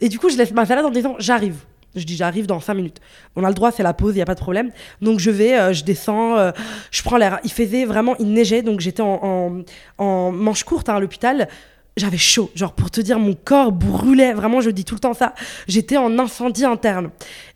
[0.00, 1.56] Et du coup, je laisse ma salade en disant j'arrive.
[1.96, 3.00] Je dis j'arrive dans 5 minutes.
[3.34, 4.70] On a le droit, c'est la pause, il y a pas de problème.
[5.02, 6.52] Donc je vais, euh, je descends,
[6.92, 7.40] je prends l'air.
[7.42, 9.62] Il faisait vraiment, il neigeait, donc j'étais en, en,
[9.98, 11.48] en, manche courte hein, à l'hôpital
[11.96, 12.50] j'avais chaud.
[12.54, 14.32] Genre, pour te dire, mon corps brûlait.
[14.32, 15.34] Vraiment, je dis tout le temps ça.
[15.68, 17.10] J'étais en incendie interne.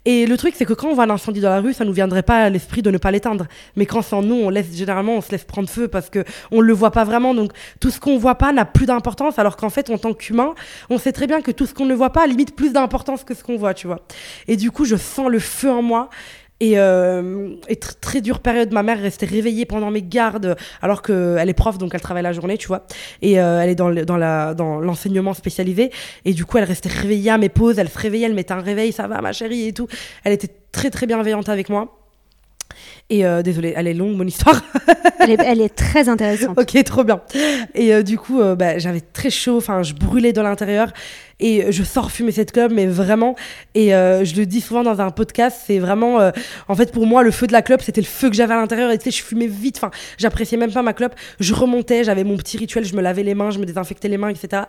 [0.05, 1.93] Et le truc, c'est que quand on voit un incendie dans la rue, ça nous
[1.93, 3.47] viendrait pas à l'esprit de ne pas l'éteindre.
[3.77, 6.25] Mais quand c'est en nous, on laisse, généralement, on se laisse prendre feu parce que
[6.51, 7.35] on le voit pas vraiment.
[7.35, 9.39] Donc, tout ce qu'on voit pas n'a plus d'importance.
[9.39, 10.55] Alors qu'en fait, en tant qu'humain,
[10.91, 13.25] on sait très bien que tout ce qu'on ne voit pas a limite plus d'importance
[13.25, 14.01] que ce qu'on voit, tu vois.
[14.47, 16.11] Et du coup, je sens le feu en moi.
[16.61, 17.57] Et, euh,
[18.01, 21.95] très dure période, ma mère restait réveillée pendant mes gardes, alors qu'elle est prof, donc
[21.95, 22.87] elle travaille la journée, tu vois.
[23.23, 25.91] Et euh, elle est dans, dans l'enseignement spécialisé.
[26.25, 28.61] Et du coup, elle restait réveillée à mes pauses, elle se réveillait, elle mettait un
[28.61, 29.89] réveil, ça va, ma chérie, et tout.
[30.23, 32.04] Elle était très, très bienveillante avec moi.
[33.11, 34.63] Et euh, désolée, elle est longue, mon histoire.
[35.21, 36.59] elle, est, très intéressante.
[36.59, 37.21] ok, trop bien.
[37.75, 40.93] Et euh, du coup, euh, bah, j'avais très chaud, enfin, je brûlais de l'intérieur.
[41.41, 43.35] Et je sors fumer cette clope, mais vraiment,
[43.75, 46.31] et je le dis souvent dans un podcast, c'est vraiment,
[46.69, 48.57] en fait, pour moi, le feu de la clope, c'était le feu que j'avais à
[48.57, 48.93] l'intérieur.
[48.93, 51.17] Et tu sais, je fumais vite, enfin, j'appréciais même pas ma clope.
[51.41, 54.17] Je remontais, j'avais mon petit rituel, je me lavais les mains, je me désinfectais les
[54.17, 54.63] mains, etc.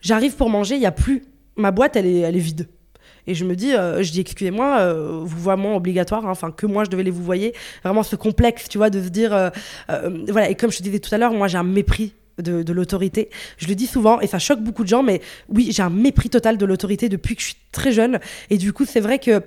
[0.00, 1.24] J'arrive pour manger, il y a plus.
[1.56, 2.68] Ma boîte, elle est, elle est vide.
[3.26, 6.84] Et je me dis, euh, je dis, excusez-moi, euh, vouvoiement obligatoire, hein, enfin, que moi
[6.84, 7.54] je devais les vous voyer.
[7.84, 9.50] Vraiment ce complexe, tu vois, de se dire, euh,
[10.28, 10.50] voilà.
[10.50, 13.30] Et comme je te disais tout à l'heure, moi j'ai un mépris de, de l'autorité.
[13.58, 16.30] Je le dis souvent et ça choque beaucoup de gens, mais oui, j'ai un mépris
[16.30, 18.18] total de l'autorité depuis que je suis très jeune.
[18.50, 19.42] Et du coup, c'est vrai que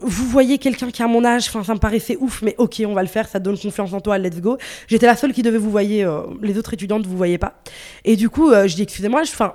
[0.00, 2.94] vous voyez quelqu'un qui a mon âge, enfin ça me paraissait ouf, mais ok, on
[2.94, 4.56] va le faire, ça donne confiance en toi, let's go.
[4.86, 7.60] J'étais la seule qui devait vous voyer, euh, les autres étudiantes vous voyez pas.
[8.04, 9.54] Et du coup, euh, je dis excusez-moi, enfin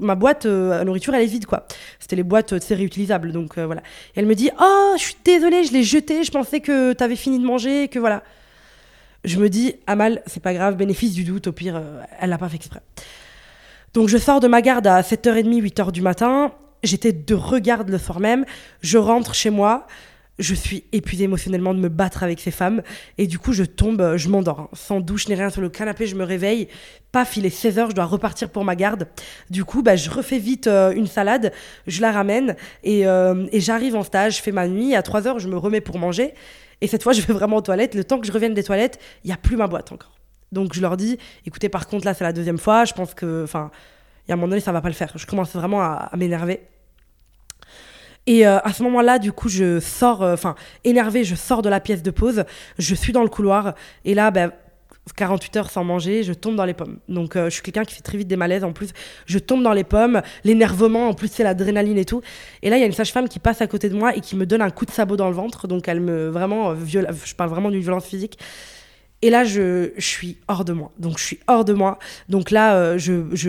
[0.00, 1.66] ma boîte euh, à nourriture elle est vide quoi.
[2.00, 3.82] C'était les boîtes c'est réutilisables donc voilà.
[4.16, 7.16] Et elle me dit oh je suis désolée, je l'ai jeté, je pensais que t'avais
[7.16, 8.24] fini de manger, que voilà.
[9.22, 11.80] Je me dis Amal c'est pas grave, bénéfice du doute, au pire
[12.18, 12.80] elle l'a pas fait exprès.
[13.92, 16.52] Donc je sors de ma garde à 7h30, 8h du matin.
[16.84, 18.44] J'étais de regarde le soir même.
[18.82, 19.86] Je rentre chez moi.
[20.38, 22.82] Je suis épuisée émotionnellement de me battre avec ces femmes.
[23.18, 24.60] Et du coup, je tombe, je m'endors.
[24.60, 24.68] Hein.
[24.72, 26.68] Sans douche ni rien sur le canapé, je me réveille.
[27.12, 29.06] Paf, il est 16h, je dois repartir pour ma garde.
[29.48, 31.52] Du coup, bah, je refais vite euh, une salade,
[31.86, 34.96] je la ramène et, euh, et j'arrive en stage, je fais ma nuit.
[34.96, 36.34] À 3h, je me remets pour manger.
[36.80, 37.94] Et cette fois, je vais vraiment aux toilettes.
[37.94, 40.18] Le temps que je revienne des toilettes, il n'y a plus ma boîte encore.
[40.50, 41.16] Donc je leur dis,
[41.46, 42.84] écoutez, par contre, là, c'est la deuxième fois.
[42.84, 43.70] Je pense que, enfin,
[44.26, 45.12] il y a un moment donné, ça va pas le faire.
[45.14, 46.60] Je commence vraiment à m'énerver.
[48.26, 51.68] Et euh, à ce moment-là, du coup, je sors, euh, enfin, énervée, je sors de
[51.68, 52.44] la pièce de pause,
[52.78, 54.52] je suis dans le couloir, et là, ben,
[55.16, 56.98] 48 heures sans manger, je tombe dans les pommes.
[57.08, 58.64] Donc, euh, je suis quelqu'un qui fait très vite des malaises.
[58.64, 58.94] En plus,
[59.26, 62.22] je tombe dans les pommes, l'énervement, en plus, c'est l'adrénaline et tout.
[62.62, 64.36] Et là, il y a une sage-femme qui passe à côté de moi et qui
[64.36, 65.68] me donne un coup de sabot dans le ventre.
[65.68, 68.38] Donc, elle me vraiment, viole, je parle vraiment d'une violence physique.
[69.24, 70.92] Et là, je, suis hors de moi.
[70.98, 71.98] Donc, je suis hors de moi.
[72.28, 72.98] Donc là, euh,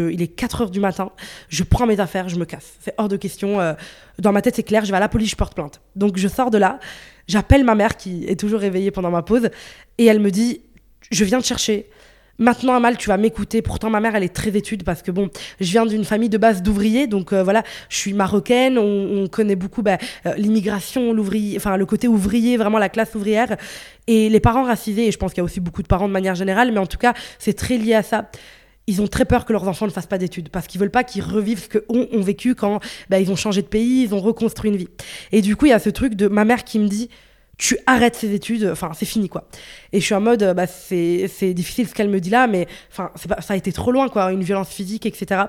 [0.10, 1.12] il est 4 heures du matin.
[1.50, 2.76] Je prends mes affaires, je me casse.
[2.80, 3.60] C'est hors de question.
[3.60, 3.74] Euh,
[4.18, 5.82] dans ma tête, c'est clair, je vais à la police, je porte plainte.
[5.98, 6.80] Donc, je sors de là.
[7.28, 9.50] J'appelle ma mère qui est toujours réveillée pendant ma pause.
[9.98, 10.62] Et elle me dit
[11.12, 11.90] Je viens te chercher.
[12.38, 13.62] Maintenant, Amal, tu vas m'écouter.
[13.62, 15.30] Pourtant, ma mère, elle est très étude parce que bon,
[15.62, 18.78] je viens d'une famille de base d'ouvriers, donc euh, voilà, je suis marocaine.
[18.78, 23.58] On, connaît beaucoup bah, euh, l'immigration, l'ouvrier, enfin le côté ouvrier, vraiment la classe ouvrière,
[24.08, 25.08] et les parents racisés.
[25.08, 26.86] Et je pense qu'il y a aussi beaucoup de parents de manière générale, mais en
[26.86, 28.30] tout cas, c'est très lié à ça.
[28.88, 31.04] Ils ont très peur que leurs enfants ne fassent pas d'études parce qu'ils veulent pas
[31.04, 34.20] qu'ils revivent ce qu'ont ont vécu quand bah, ils ont changé de pays, ils ont
[34.20, 34.90] reconstruit une vie.
[35.32, 37.10] Et du coup, il y a ce truc de ma mère qui me dit
[37.58, 39.48] tu arrêtes ces études, enfin c'est fini quoi.
[39.94, 43.12] Et je suis en mode, bah, c'est, difficile ce qu'elle me dit là, mais enfin
[43.16, 45.46] ça a été trop loin quoi, une violence physique, etc.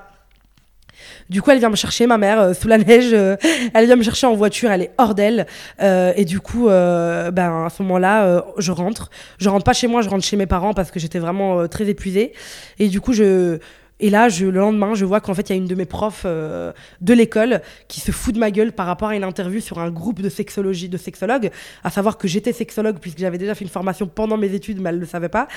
[1.29, 3.13] Du coup, elle vient me chercher, ma mère, euh, sous la neige.
[3.13, 3.35] Euh,
[3.73, 5.45] elle vient me chercher en voiture, elle est hors d'elle.
[5.81, 9.09] Euh, et du coup, ben, à ce moment-là, je rentre.
[9.39, 11.87] Je rentre pas chez moi, je rentre chez mes parents parce que j'étais vraiment très
[11.87, 12.33] épuisée.
[12.79, 13.59] Et du coup, je,
[13.99, 15.85] et là, je, le lendemain, je vois qu'en fait, il y a une de mes
[15.85, 19.59] profs euh, de l'école qui se fout de ma gueule par rapport à une interview
[19.59, 21.49] sur un groupe de sexologie, de sexologues,
[21.83, 24.89] à savoir que j'étais sexologue puisque j'avais déjà fait une formation pendant mes études, mais
[24.89, 25.47] elle ne le savait pas.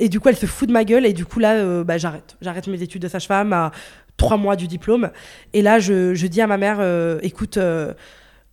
[0.00, 1.96] Et du coup, elle se fout de ma gueule et du coup, là, euh, bah,
[1.96, 2.36] j'arrête.
[2.42, 3.70] J'arrête mes études de sage-femme à
[4.16, 5.10] trois mois du diplôme.
[5.52, 7.58] Et là, je, je dis à ma mère, euh, écoute,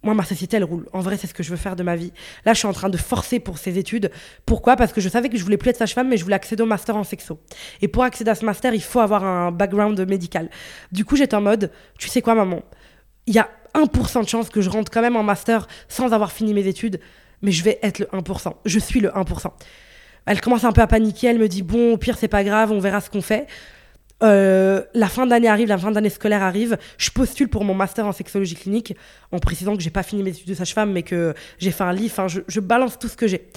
[0.04, 0.88] moi, ma société, elle roule.
[0.94, 2.12] En vrai, c'est ce que je veux faire de ma vie.
[2.46, 4.10] Là, je suis en train de forcer pour ces études.
[4.46, 4.76] Pourquoi?
[4.76, 6.66] Parce que je savais que je voulais plus être sage-femme, mais je voulais accéder au
[6.66, 7.40] master en sexo.
[7.82, 10.50] Et pour accéder à ce master, il faut avoir un background médical.
[10.92, 12.64] Du coup, j'étais en mode, tu sais quoi, maman?
[13.28, 16.32] Il y a 1% de chance que je rentre quand même en master sans avoir
[16.32, 17.00] fini mes études,
[17.44, 18.54] mais je vais être le 1%.
[18.66, 19.52] Je suis le 1%.
[20.26, 21.28] Elle commence un peu à paniquer.
[21.28, 23.48] Elle me dit, bon, au pire, c'est pas grave, on verra ce qu'on fait.
[24.24, 28.06] Euh, la fin d'année arrive, la fin d'année scolaire arrive, je postule pour mon master
[28.06, 28.96] en sexologie clinique,
[29.32, 31.94] en précisant que j'ai pas fini mes études de sage-femme, mais que j'ai fait un
[31.94, 33.50] livre, enfin, je, balance tout ce que j'ai.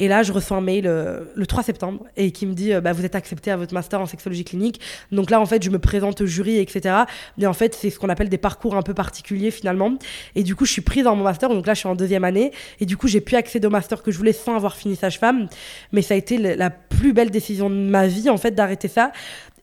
[0.00, 2.80] Et là, je reçois un mail euh, le 3 septembre et qui me dit euh,
[2.80, 4.80] bah, Vous êtes accepté à votre master en sexologie clinique.
[5.12, 6.96] Donc là, en fait, je me présente au jury, etc.
[7.38, 9.94] Mais en fait, c'est ce qu'on appelle des parcours un peu particuliers finalement.
[10.34, 11.48] Et du coup, je suis prise dans mon master.
[11.48, 12.50] Donc là, je suis en deuxième année.
[12.80, 15.48] Et du coup, j'ai pu accéder au master que je voulais sans avoir fini sage-femme.
[15.92, 19.12] Mais ça a été la plus belle décision de ma vie, en fait, d'arrêter ça.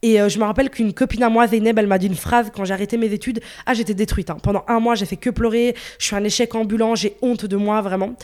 [0.04, 2.52] Et euh, je me rappelle qu'une copine à moi, Zeynep, elle m'a dit une phrase
[2.54, 3.40] quand j'ai arrêté mes études.
[3.66, 4.30] Ah, j'étais détruite.
[4.30, 4.38] Hein.
[4.42, 5.76] Pendant un mois, j'ai fait que pleurer.
[6.00, 6.96] Je suis un échec ambulant.
[6.96, 8.16] J'ai honte de moi, vraiment.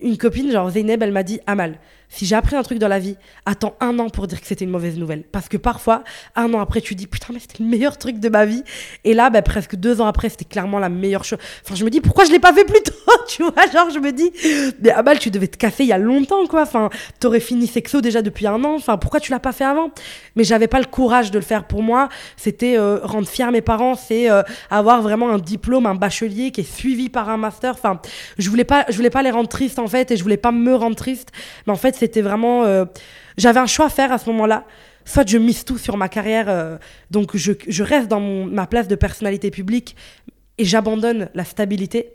[0.00, 1.78] Une copine, genre Zeynep, elle m'a dit Amal,
[2.12, 4.66] si j'ai appris un truc dans la vie, attends un an pour dire que c'était
[4.66, 5.22] une mauvaise nouvelle.
[5.32, 6.04] Parce que parfois,
[6.36, 8.62] un an après, tu dis putain, mais c'était le meilleur truc de ma vie.
[9.04, 11.38] Et là, bah, presque deux ans après, c'était clairement la meilleure chose.
[11.64, 12.92] Enfin, je me dis pourquoi je l'ai pas fait plus tôt,
[13.28, 13.66] tu vois?
[13.72, 14.30] Genre, je me dis,
[14.82, 16.62] mais Amal, tu devais te casser il y a longtemps, quoi.
[16.62, 18.74] Enfin, t'aurais fini sexo déjà depuis un an.
[18.74, 19.90] Enfin, pourquoi tu l'as pas fait avant?
[20.36, 22.10] Mais j'avais pas le courage de le faire pour moi.
[22.36, 26.60] C'était euh, rendre fier mes parents, c'est euh, avoir vraiment un diplôme, un bachelier qui
[26.60, 27.72] est suivi par un master.
[27.72, 28.00] Enfin,
[28.36, 30.52] je voulais pas, je voulais pas les rendre tristes en fait, et je voulais pas
[30.52, 31.30] me rendre triste.
[31.66, 32.64] Mais en fait, c'était vraiment.
[32.64, 32.84] Euh,
[33.36, 34.64] j'avais un choix à faire à ce moment-là.
[35.04, 36.78] Soit je mise tout sur ma carrière, euh,
[37.10, 39.96] donc je, je, reste dans mon, ma place de personnalité publique
[40.58, 42.14] et j'abandonne la stabilité.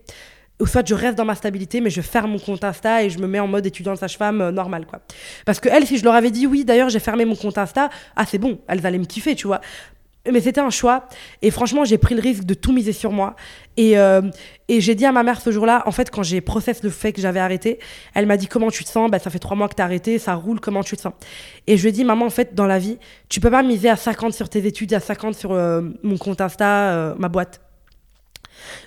[0.60, 3.19] Ou soit je reste dans ma stabilité, mais je ferme mon compte Insta et je
[3.19, 5.02] me mets en mode étudiante sage-femme euh, normal, quoi.
[5.45, 7.89] Parce que elles, si je leur avais dit oui, d'ailleurs, j'ai fermé mon compte Insta,
[8.15, 9.62] ah, c'est bon, elles allaient me kiffer, tu vois
[10.31, 11.07] mais c'était un choix.
[11.41, 13.35] Et franchement, j'ai pris le risque de tout miser sur moi.
[13.77, 14.21] Et, euh,
[14.67, 17.13] et j'ai dit à ma mère ce jour-là, en fait, quand j'ai processé le fait
[17.13, 17.79] que j'avais arrêté,
[18.13, 19.09] elle m'a dit comment tu te sens?
[19.09, 21.13] Bah, Ça fait trois mois que tu as arrêté, ça roule, comment tu te sens?
[21.67, 22.97] Et je lui ai dit, maman, en fait, dans la vie,
[23.29, 26.41] tu peux pas miser à 50 sur tes études, à 50 sur euh, mon compte
[26.41, 27.61] Insta, euh, ma boîte.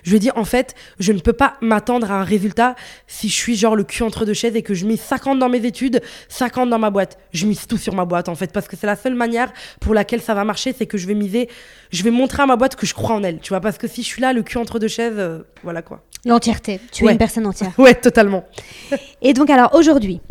[0.03, 2.75] Je lui ai dit, en fait, je ne peux pas m'attendre à un résultat
[3.07, 5.49] si je suis genre le cul entre deux chaises et que je mise 50 dans
[5.49, 7.17] mes études, 50 dans ma boîte.
[7.31, 9.93] Je mise tout sur ma boîte, en fait, parce que c'est la seule manière pour
[9.93, 11.49] laquelle ça va marcher, c'est que je vais miser,
[11.91, 13.87] je vais montrer à ma boîte que je crois en elle, tu vois, parce que
[13.87, 16.03] si je suis là, le cul entre deux chaises, euh, voilà quoi.
[16.25, 17.71] L'entièreté, tu es une personne entière.
[17.77, 18.45] ouais, totalement.
[19.21, 20.21] et donc, alors, aujourd'hui,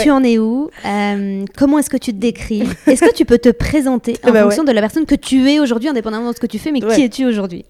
[0.00, 2.62] Tu en es où euh, Comment est-ce que tu te décris?
[2.86, 5.58] Est-ce que tu peux te présenter en bah fonction de la personne que tu es
[5.58, 7.64] aujourd'hui, indépendamment de ce que tu fais, mais qui es-tu aujourd'hui?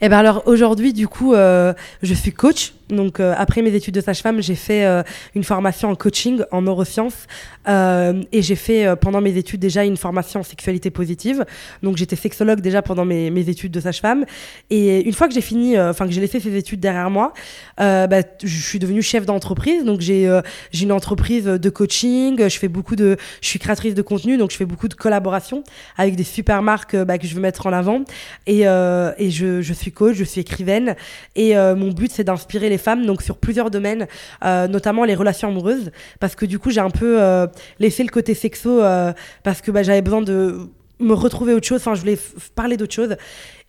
[0.00, 3.94] Eh ben alors aujourd'hui, du coup, euh, je suis coach donc euh, après mes études
[3.94, 5.02] de sage-femme, j'ai fait euh,
[5.34, 7.26] une formation en coaching en neurosciences.
[7.68, 11.44] Euh, et j'ai fait pendant mes études déjà une formation en sexualité positive.
[11.82, 14.24] Donc j'étais sexologue déjà pendant mes, mes études de sage-femme.
[14.70, 17.32] Et une fois que j'ai fini, enfin que j'ai laissé ces études derrière moi,
[17.78, 19.84] bah, je suis devenue chef d'entreprise.
[19.84, 24.02] Donc j'ai j'ai une entreprise de coaching, je fais beaucoup de, je suis créatrice de
[24.02, 25.64] contenu, donc je fais beaucoup de collaborations
[25.96, 28.04] avec des super marques bah, que je veux mettre en avant.
[28.46, 30.94] Et, et je, je suis coach, je suis écrivaine.
[31.34, 34.06] Et mon but c'est d'inspirer les femmes, donc sur plusieurs domaines,
[34.44, 37.46] euh, notamment les relations amoureuses, parce que du coup j'ai un peu euh,
[37.78, 39.12] laissé le côté sexo euh,
[39.42, 42.18] parce que bah, j'avais besoin de me retrouver autre chose, enfin je voulais
[42.54, 43.16] parler d'autre chose.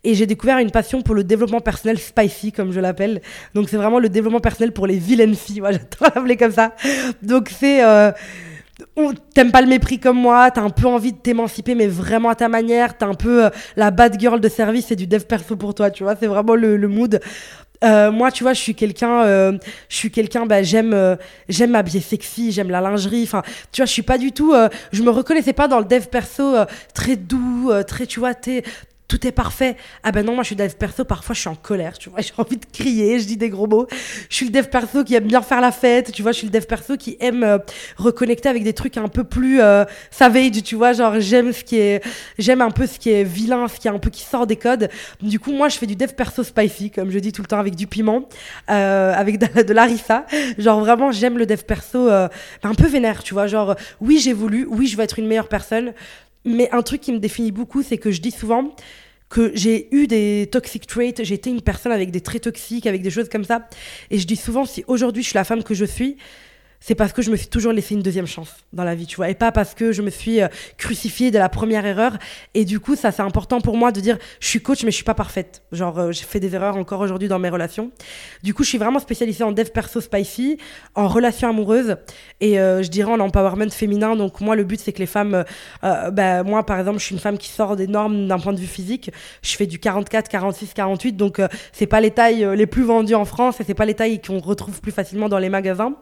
[0.04, 3.20] Et j'ai découvert une passion pour le développement personnel spicy, comme je l'appelle.
[3.54, 6.74] Donc c'est vraiment le développement personnel pour les vilaines filles, moi j'adore l'appeler comme ça.
[7.20, 7.82] Donc c'est
[9.34, 12.34] t'aimes pas le mépris comme moi, t'as un peu envie de t'émanciper, mais vraiment à
[12.34, 15.74] ta manière, t'as un peu la bad girl de service et du dev perso pour
[15.74, 17.20] toi, tu vois, c'est vraiment le, le mood.
[17.84, 21.16] Euh, moi, tu vois, je suis quelqu'un, euh, je suis quelqu'un, bah, j'aime, euh,
[21.48, 23.22] j'aime m'habiller sexy, j'aime la lingerie.
[23.22, 24.54] Enfin, tu vois, je suis pas du tout,
[24.92, 26.56] je me reconnaissais pas dans le dev perso
[26.94, 28.64] très doux, très, tu vois, t'es
[29.08, 29.76] tout est parfait.
[30.02, 32.20] Ah ben non, moi je suis dev perso, parfois je suis en colère, tu vois,
[32.22, 33.88] j'ai envie de crier, je dis des gros mots.
[34.28, 36.46] Je suis le dev perso qui aime bien faire la fête, tu vois, je suis
[36.46, 37.58] le dev perso qui aime euh,
[37.96, 41.76] reconnecter avec des trucs un peu plus euh, savage, tu vois, genre j'aime ce qui
[41.76, 42.04] est
[42.38, 44.56] j'aime un peu ce qui est vilain, ce qui est un peu qui sort des
[44.56, 44.90] codes.
[45.22, 47.58] Du coup, moi je fais du dev perso spicy comme je dis tout le temps
[47.58, 48.28] avec du piment,
[48.70, 50.26] euh, avec de, de l'arissa.
[50.58, 54.66] Genre vraiment, j'aime le dev perso un peu vénère, tu vois, genre oui, j'ai voulu,
[54.68, 55.94] oui, je veux être une meilleure personne,
[56.48, 58.74] mais un truc qui me définit beaucoup, c'est que je dis souvent
[59.28, 63.02] que j'ai eu des toxic traits, j'ai été une personne avec des traits toxiques, avec
[63.02, 63.68] des choses comme ça.
[64.10, 66.16] Et je dis souvent, si aujourd'hui je suis la femme que je suis,
[66.80, 69.16] c'est parce que je me suis toujours laissé une deuxième chance dans la vie, tu
[69.16, 72.16] vois, et pas parce que je me suis euh, crucifiée de la première erreur.
[72.54, 74.96] Et du coup, ça, c'est important pour moi de dire, je suis coach, mais je
[74.96, 75.62] suis pas parfaite.
[75.72, 77.90] Genre, euh, j'ai fait des erreurs encore aujourd'hui dans mes relations.
[78.42, 80.58] Du coup, je suis vraiment spécialisée en dev perso spicy,
[80.94, 81.96] en relations amoureuses,
[82.40, 84.14] et euh, je dirais en empowerment féminin.
[84.14, 85.44] Donc, moi, le but, c'est que les femmes,
[85.82, 88.60] bah, moi, par exemple, je suis une femme qui sort des normes d'un point de
[88.60, 89.10] vue physique.
[89.42, 91.40] Je fais du 44, 46, 48, donc
[91.72, 94.38] c'est pas les tailles les plus vendues en France, et c'est pas les tailles qu'on
[94.38, 95.94] retrouve plus facilement dans les magasins.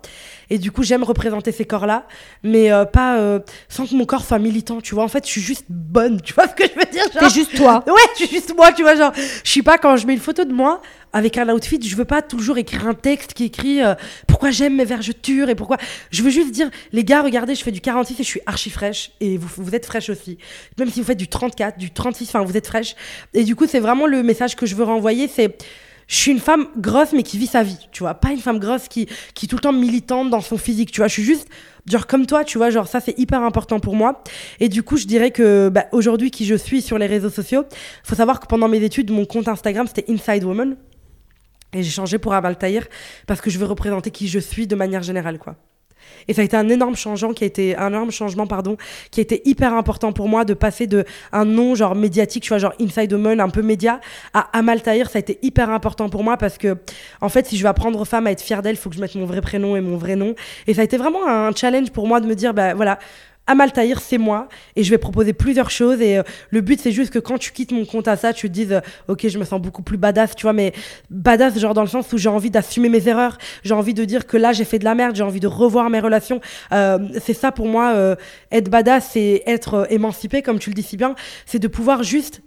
[0.51, 2.07] Et du coup, j'aime représenter ces corps-là,
[2.43, 5.05] mais euh, pas euh, sans que mon corps soit militant, tu vois.
[5.05, 7.57] En fait, je suis juste bonne, tu vois ce que je veux dire T'es juste
[7.57, 7.85] toi.
[7.97, 8.95] Ouais, je suis juste moi, tu vois.
[8.95, 10.83] Genre, je suis pas quand je mets une photo de moi
[11.13, 13.95] avec un outfit, je veux pas toujours écrire un texte qui écrit euh,
[14.27, 15.49] pourquoi j'aime mes vergetures?
[15.49, 15.79] et pourquoi?
[16.11, 18.71] Je veux juste dire, les gars, regardez, je fais du 46 et je suis archi
[18.71, 20.37] fraîche et vous, vous êtes fraîche aussi.
[20.79, 22.97] Même si vous faites du 34, du 36, enfin, vous êtes fraîche.
[23.33, 25.57] Et du coup, c'est vraiment le message que je veux renvoyer, c'est
[26.07, 28.59] je suis une femme grosse mais qui vit sa vie, tu vois, pas une femme
[28.59, 31.25] grosse qui qui est tout le temps militante dans son physique, tu vois, je suis
[31.25, 31.49] juste
[31.87, 34.23] genre comme toi, tu vois, genre ça c'est hyper important pour moi.
[34.61, 37.65] Et du coup, je dirais que bah, aujourd'hui qui je suis sur les réseaux sociaux,
[38.05, 40.77] faut savoir que pendant mes études, mon compte Instagram c'était Inside Woman
[41.73, 42.87] et j'ai changé pour Amal Tahir
[43.27, 45.57] parce que je veux représenter qui je suis de manière générale quoi.
[46.29, 48.77] Et ça a été un énorme changement qui a été un énorme changement pardon
[49.11, 52.49] qui a été hyper important pour moi de passer de un nom genre médiatique, tu
[52.49, 54.01] vois genre Inside Woman un peu média
[54.35, 56.77] à Amal Tahir, ça a été hyper important pour moi parce que
[57.21, 58.97] en fait si je veux apprendre aux femmes à être fière d'elles, il faut que
[58.97, 60.35] je mette mon vrai prénom et mon vrai nom.
[60.67, 62.99] Et ça a été vraiment un challenge pour moi de me dire bah voilà
[63.49, 66.01] Amal c'est moi, et je vais proposer plusieurs choses.
[66.01, 68.49] Et euh, le but, c'est juste que quand tu quittes mon compte à ça, tu
[68.49, 70.73] te dises, euh, ok, je me sens beaucoup plus badass, tu vois, mais
[71.11, 74.27] badass, genre dans le sens où j'ai envie d'assumer mes erreurs, j'ai envie de dire
[74.27, 76.41] que là, j'ai fait de la merde, j'ai envie de revoir mes relations.
[76.73, 78.17] Euh, c'est ça pour moi,
[78.51, 81.15] être badass, c'est être émancipé, comme tu le dis si bien,
[81.47, 82.43] c'est de pouvoir juste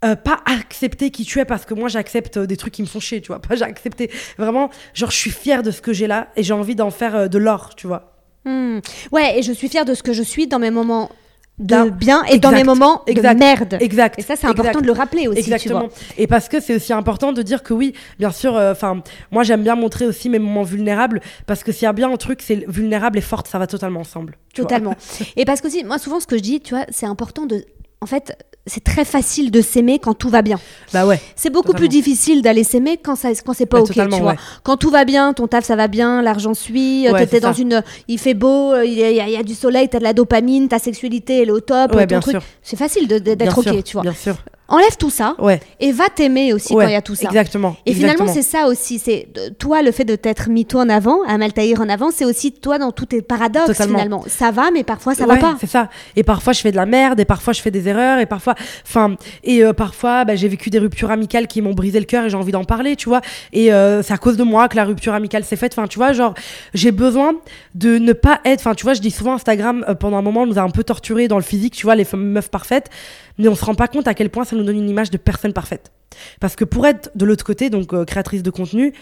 [0.00, 3.20] pas accepter qui tu es parce que moi j'accepte des trucs qui me font chier,
[3.20, 3.40] tu vois.
[3.48, 4.10] Pas j'ai accepté.
[4.38, 7.28] Vraiment, genre je suis fière de ce que j'ai là et j'ai envie d'en faire
[7.28, 8.15] de l'or, tu vois.
[8.46, 8.78] Hmm.
[9.12, 11.10] Ouais, et je suis fière de ce que je suis dans mes moments
[11.58, 13.78] de bien et dans mes moments de merde.
[13.80, 14.18] Exact.
[14.18, 15.38] Et ça, c'est important de le rappeler aussi.
[15.40, 15.88] Exactement.
[16.18, 19.42] Et parce que c'est aussi important de dire que oui, bien sûr, euh, enfin, moi
[19.42, 22.40] j'aime bien montrer aussi mes moments vulnérables parce que s'il y a bien un truc,
[22.42, 24.36] c'est vulnérable et forte, ça va totalement ensemble.
[24.54, 24.94] Totalement.
[25.36, 27.64] et parce que aussi, moi souvent, ce que je dis, tu vois, c'est important de.
[28.02, 30.58] En fait, c'est très facile de s'aimer quand tout va bien.
[30.92, 31.20] Bah ouais.
[31.36, 34.36] C'est beaucoup plus difficile d'aller s'aimer quand ça quand c'est pas ok, tu vois.
[34.62, 37.82] Quand tout va bien, ton taf ça va bien, l'argent suit, ouais, t'es dans une
[38.08, 41.48] il fait beau, il y, a, du soleil, t'as de la dopamine, ta sexualité elle
[41.48, 42.36] est au top, ouais, ton truc.
[42.62, 44.02] C'est facile d'être ok, tu vois.
[44.02, 44.36] Bien sûr.
[44.68, 45.60] Enlève tout ça ouais.
[45.78, 47.28] et va t'aimer aussi quand il y a tout ça.
[47.28, 47.76] Exactement.
[47.86, 48.98] Et finalement, c'est ça aussi.
[48.98, 52.24] C'est toi, le fait de t'être mis toi en avant, à Maltaïr en avant, c'est
[52.24, 54.24] aussi toi dans tous tes paradoxes finalement.
[54.26, 55.56] Ça va, mais parfois ça va pas.
[55.60, 55.88] C'est ça.
[56.16, 58.54] Et parfois je fais de la merde, et parfois je fais des erreurs, et parfois,
[58.84, 62.24] enfin, et euh, parfois bah, j'ai vécu des ruptures amicales qui m'ont brisé le cœur
[62.24, 63.20] et j'ai envie d'en parler, tu vois.
[63.52, 65.74] Et euh, c'est à cause de moi que la rupture amicale s'est faite.
[65.76, 66.34] Enfin, tu vois, genre
[66.74, 67.34] j'ai besoin
[67.74, 68.60] de ne pas être.
[68.60, 70.82] Enfin, tu vois, je dis souvent Instagram euh, pendant un moment nous a un peu
[70.82, 72.90] torturé dans le physique, tu vois, les meufs parfaites
[73.38, 75.16] mais on se rend pas compte à quel point ça nous donne une image de
[75.16, 75.92] personne parfaite.
[76.40, 78.92] Parce que pour être de l'autre côté, donc euh, créatrice de contenu,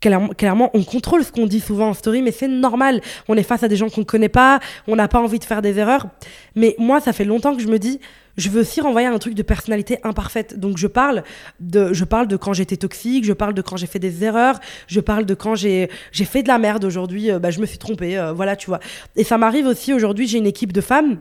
[0.00, 3.00] clairement, on contrôle ce qu'on dit souvent en story, mais c'est normal.
[3.28, 5.44] On est face à des gens qu'on ne connaît pas, on n'a pas envie de
[5.44, 6.06] faire des erreurs.
[6.54, 8.00] Mais moi, ça fait longtemps que je me dis,
[8.36, 10.58] je veux aussi renvoyer un truc de personnalité imparfaite.
[10.58, 11.22] Donc je parle
[11.60, 14.60] de, je parle de quand j'étais toxique, je parle de quand j'ai fait des erreurs,
[14.86, 17.66] je parle de quand j'ai, j'ai fait de la merde aujourd'hui, euh, bah, je me
[17.66, 18.80] suis trompée, euh, voilà, tu vois.
[19.16, 21.18] Et ça m'arrive aussi aujourd'hui, j'ai une équipe de femmes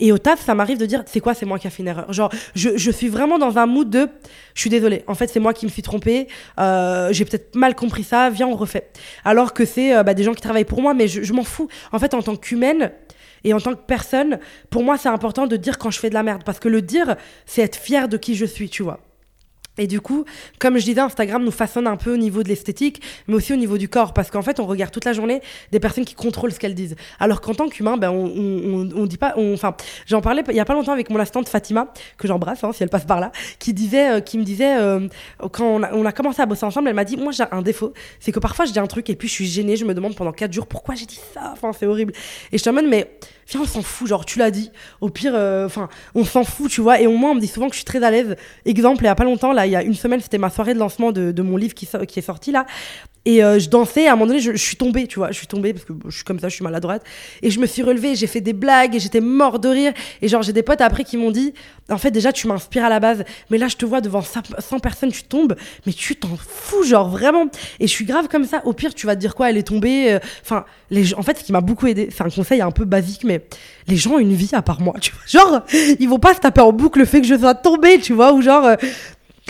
[0.00, 1.88] et au taf, ça m'arrive de dire, c'est quoi, c'est moi qui ai fait une
[1.88, 2.12] erreur?
[2.12, 4.08] Genre, je, je, suis vraiment dans un mood de,
[4.54, 5.02] je suis désolée.
[5.08, 6.28] En fait, c'est moi qui me suis trompée.
[6.60, 8.30] Euh, j'ai peut-être mal compris ça.
[8.30, 8.90] Viens, on refait.
[9.24, 11.42] Alors que c'est euh, bah, des gens qui travaillent pour moi, mais je, je m'en
[11.42, 11.68] fous.
[11.90, 12.92] En fait, en tant qu'humaine
[13.44, 14.38] et en tant que personne,
[14.70, 16.42] pour moi, c'est important de dire quand je fais de la merde.
[16.44, 19.00] Parce que le dire, c'est être fier de qui je suis, tu vois.
[19.78, 20.24] Et du coup,
[20.58, 23.56] comme je disais, Instagram nous façonne un peu au niveau de l'esthétique, mais aussi au
[23.56, 25.40] niveau du corps, parce qu'en fait, on regarde toute la journée
[25.72, 26.96] des personnes qui contrôlent ce qu'elles disent.
[27.20, 29.74] Alors qu'en tant qu'humain, ben, on, on, dit pas, enfin,
[30.06, 32.82] j'en parlais il y a pas longtemps avec mon assistante Fatima, que j'embrasse, hein, si
[32.82, 35.08] elle passe par là, qui disait, euh, qui me disait, euh,
[35.52, 37.62] quand on a, on a, commencé à bosser ensemble, elle m'a dit, moi j'ai un
[37.62, 39.94] défaut, c'est que parfois je dis un truc et puis je suis gênée, je me
[39.94, 42.12] demande pendant quatre jours pourquoi j'ai dit ça, enfin, c'est horrible.
[42.52, 44.70] Et je te demande, mais viens, on s'en fout, genre, tu l'as dit.
[45.00, 47.00] Au pire, euh, enfin, on s'en fout, tu vois.
[47.00, 48.36] Et au moins, on me dit souvent que je suis très à l'aise.
[48.64, 50.74] Exemple, il y a pas longtemps, là, il y a une semaine, c'était ma soirée
[50.74, 52.66] de lancement de, de mon livre qui, qui, est sorti, là.
[53.24, 55.30] Et euh, je dansais, à un moment donné, je, je, suis tombée, tu vois.
[55.32, 57.02] Je suis tombée parce que je suis comme ça, je suis maladroite.
[57.42, 59.92] Et je me suis relevée, j'ai fait des blagues et j'étais mort de rire.
[60.22, 61.52] Et genre, j'ai des potes après qui m'ont dit,
[61.90, 63.24] en fait, déjà, tu m'inspires à la base.
[63.50, 67.10] Mais là, je te vois devant 100 personnes, tu tombes, mais tu t'en fous, genre,
[67.10, 67.48] vraiment.
[67.80, 68.62] Et je suis grave comme ça.
[68.64, 70.12] Au pire, tu vas te dire quoi, elle est tombée.
[70.12, 72.86] euh, Enfin, les en fait, ce qui m'a beaucoup aidé, c'est un conseil un peu
[72.86, 73.44] basique, mais
[73.88, 75.20] les gens ont une vie à part moi, tu vois.
[75.26, 75.62] Genre,
[76.00, 78.32] ils vont pas se taper en boucle le fait que je sois tombée, tu vois,
[78.32, 78.70] ou genre.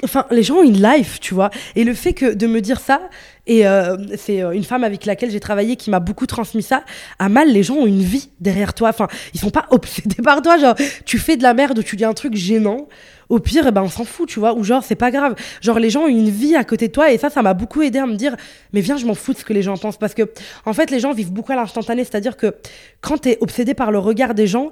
[0.03, 1.51] Euh, Enfin, les gens ont une life, tu vois.
[1.77, 3.01] Et le fait que de me dire ça,
[3.49, 6.85] et euh, c'est une femme avec laquelle j'ai travaillé qui m'a beaucoup transmis ça.
[7.19, 8.91] À mal, les gens ont une vie derrière toi.
[8.91, 10.59] Enfin, ils sont pas obsédés par toi.
[10.59, 10.75] Genre,
[11.07, 12.89] tu fais de la merde ou tu dis un truc gênant.
[13.31, 14.55] Au pire, eh ben, on s'en fout, tu vois.
[14.55, 15.35] Ou genre, c'est pas grave.
[15.63, 17.11] Genre, les gens ont une vie à côté de toi.
[17.11, 18.37] Et ça, ça m'a beaucoup aidé à me dire,
[18.73, 19.99] mais viens, je m'en fous de ce que les gens pensent.
[19.99, 20.31] Parce que,
[20.67, 22.05] en fait, les gens vivent beaucoup à l'instantané.
[22.05, 22.55] C'est-à-dire que
[23.01, 24.71] quand t'es obsédé par le regard des gens,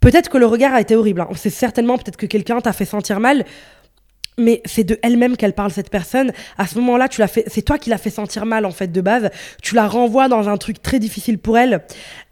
[0.00, 1.22] peut-être que le regard a été horrible.
[1.22, 1.28] Hein.
[1.34, 3.44] C'est certainement peut-être que quelqu'un t'a fait sentir mal
[4.38, 6.32] mais c'est de elle-même qu'elle parle cette personne.
[6.58, 8.92] À ce moment-là, tu l'as fait, c'est toi qui l'as fait sentir mal en fait
[8.92, 9.30] de base.
[9.62, 11.82] Tu la renvoies dans un truc très difficile pour elle.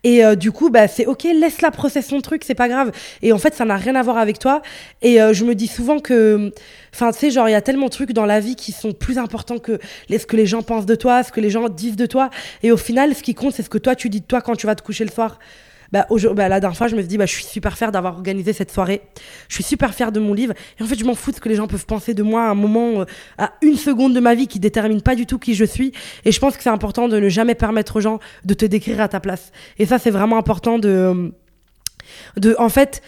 [0.03, 2.93] Et euh, du coup, bah c'est ok, laisse-la processer son truc, c'est pas grave.
[3.23, 4.61] Et en fait, ça n'a rien à voir avec toi.
[5.01, 6.53] Et euh, je me dis souvent que,
[6.93, 8.93] enfin, tu sais, genre il y a tellement de trucs dans la vie qui sont
[8.93, 9.79] plus importants que
[10.11, 12.29] ce que les gens pensent de toi, ce que les gens disent de toi.
[12.63, 14.57] Et au final, ce qui compte, c'est ce que toi tu dis de toi quand
[14.57, 15.39] tu vas te coucher le soir
[15.95, 18.15] bah, bah, la dernière fois, je me suis dit, bah, je suis super fière d'avoir
[18.15, 19.03] organisé cette soirée.
[19.49, 20.53] Je suis super fière de mon livre.
[20.81, 22.43] Et en fait, je m'en fous de ce que les gens peuvent penser de moi
[22.43, 23.05] à un moment, euh,
[23.39, 25.93] à une seconde de ma vie qui détermine pas du tout qui je suis.
[26.25, 29.01] Et je pense que c'est important de ne jamais permettre aux gens de te décrire
[29.01, 29.53] à ta place.
[29.79, 31.33] Et ça, c'est vraiment important de,
[32.39, 33.01] de, en fait,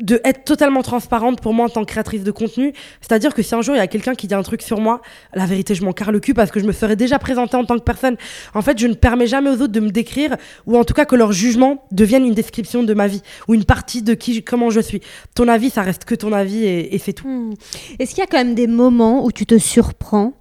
[0.00, 2.72] de être totalement transparente pour moi en tant que créatrice de contenu.
[3.00, 5.00] C'est-à-dire que si un jour il y a quelqu'un qui dit un truc sur moi,
[5.34, 7.64] la vérité, je m'en carre le cul parce que je me serais déjà présentée en
[7.64, 8.16] tant que personne.
[8.54, 10.36] En fait, je ne permets jamais aux autres de me décrire
[10.66, 13.64] ou en tout cas que leur jugement devienne une description de ma vie ou une
[13.64, 15.00] partie de qui, comment je suis.
[15.34, 17.28] Ton avis, ça reste que ton avis et, et c'est tout.
[17.28, 17.54] Mmh.
[18.00, 20.32] Est-ce qu'il y a quand même des moments où tu te surprends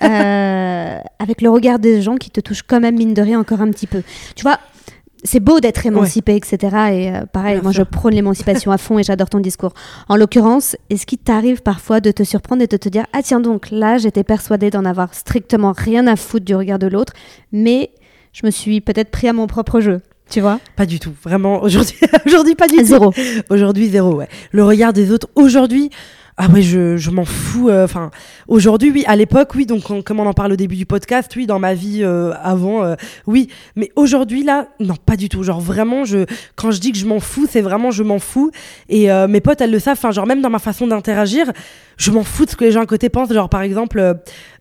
[0.02, 3.60] euh, avec le regard des gens qui te touchent quand même mine de rien encore
[3.60, 4.02] un petit peu?
[4.34, 4.58] Tu vois,
[5.24, 6.38] c'est beau d'être émancipé, ouais.
[6.38, 6.58] etc.
[6.92, 7.84] Et euh, pareil, Bien moi sûr.
[7.84, 9.72] je prône l'émancipation à fond et j'adore ton discours.
[10.08, 13.40] En l'occurrence, est-ce qu'il t'arrive parfois de te surprendre et de te dire Ah tiens
[13.40, 17.12] donc, là j'étais persuadée d'en avoir strictement rien à foutre du regard de l'autre,
[17.52, 17.90] mais
[18.32, 20.00] je me suis peut-être pris à mon propre jeu
[20.30, 20.60] tu vois?
[20.76, 21.60] Pas du tout, vraiment.
[21.60, 21.96] Aujourd'hui,
[22.26, 22.84] aujourd'hui pas du tout.
[22.84, 23.12] Zéro.
[23.50, 24.28] Aujourd'hui, zéro, ouais.
[24.52, 25.90] Le regard des autres, aujourd'hui,
[26.42, 27.70] ah ouais, je, je m'en fous.
[27.70, 28.18] Enfin, euh,
[28.48, 29.04] aujourd'hui, oui.
[29.06, 29.66] À l'époque, oui.
[29.66, 31.44] Donc, on, comme on en parle au début du podcast, oui.
[31.44, 32.94] Dans ma vie euh, avant, euh,
[33.26, 33.48] oui.
[33.76, 35.42] Mais aujourd'hui, là, non, pas du tout.
[35.42, 36.24] Genre vraiment, je,
[36.56, 38.52] quand je dis que je m'en fous, c'est vraiment je m'en fous.
[38.88, 39.98] Et mes potes, elles le savent.
[39.98, 41.52] Enfin, genre même dans ma façon d'interagir,
[42.00, 43.32] je m'en fous de ce que les gens à côté pensent.
[43.32, 44.14] Genre par exemple, euh,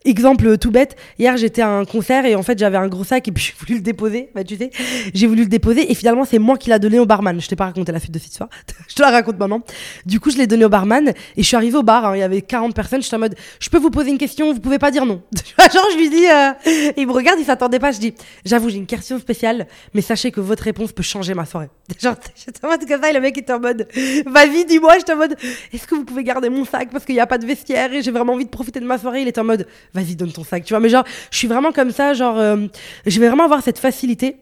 [0.04, 0.98] exemple tout bête.
[1.18, 3.54] Hier, j'étais à un concert et en fait, j'avais un gros sac et puis j'ai
[3.58, 4.30] voulu le déposer.
[4.36, 4.70] Bah, tu sais,
[5.14, 7.40] j'ai voulu le déposer et finalement, c'est moi qui l'a donné au barman.
[7.40, 8.50] Je t'ai pas raconté la suite de cette histoire.
[8.90, 9.62] je te la raconte maintenant.
[10.06, 12.06] Du coup, je l'ai donné au barman et je suis arrivée au bar.
[12.06, 13.02] hein, il y avait 40 personnes.
[13.02, 15.22] J'étais en mode, je peux vous poser une question Vous pouvez pas dire non.
[15.74, 17.94] Genre, je lui dis, euh, il me regarde, il s'attendait pas.
[17.94, 18.14] Je dis,
[18.44, 21.70] j'avoue, j'ai une question spéciale, mais sachez que votre réponse peut changer ma soirée.
[22.02, 23.88] Genre, j'étais en mode comme ça et le mec était en mode,
[24.26, 24.96] vas-y, dis-moi.
[24.98, 25.38] J'étais en mode,
[25.72, 28.02] est-ce que vous pouvez garder mon sac parce qu'il y a pas de vestiaire et
[28.02, 29.22] j'ai vraiment envie de profiter de ma soirée.
[29.22, 30.66] Il était en mode, vas-y, donne ton sac.
[30.66, 32.14] Tu vois, mais genre, je suis vraiment comme ça.
[32.14, 32.68] Genre, euh,
[33.06, 34.36] je vais vraiment avoir cette facilité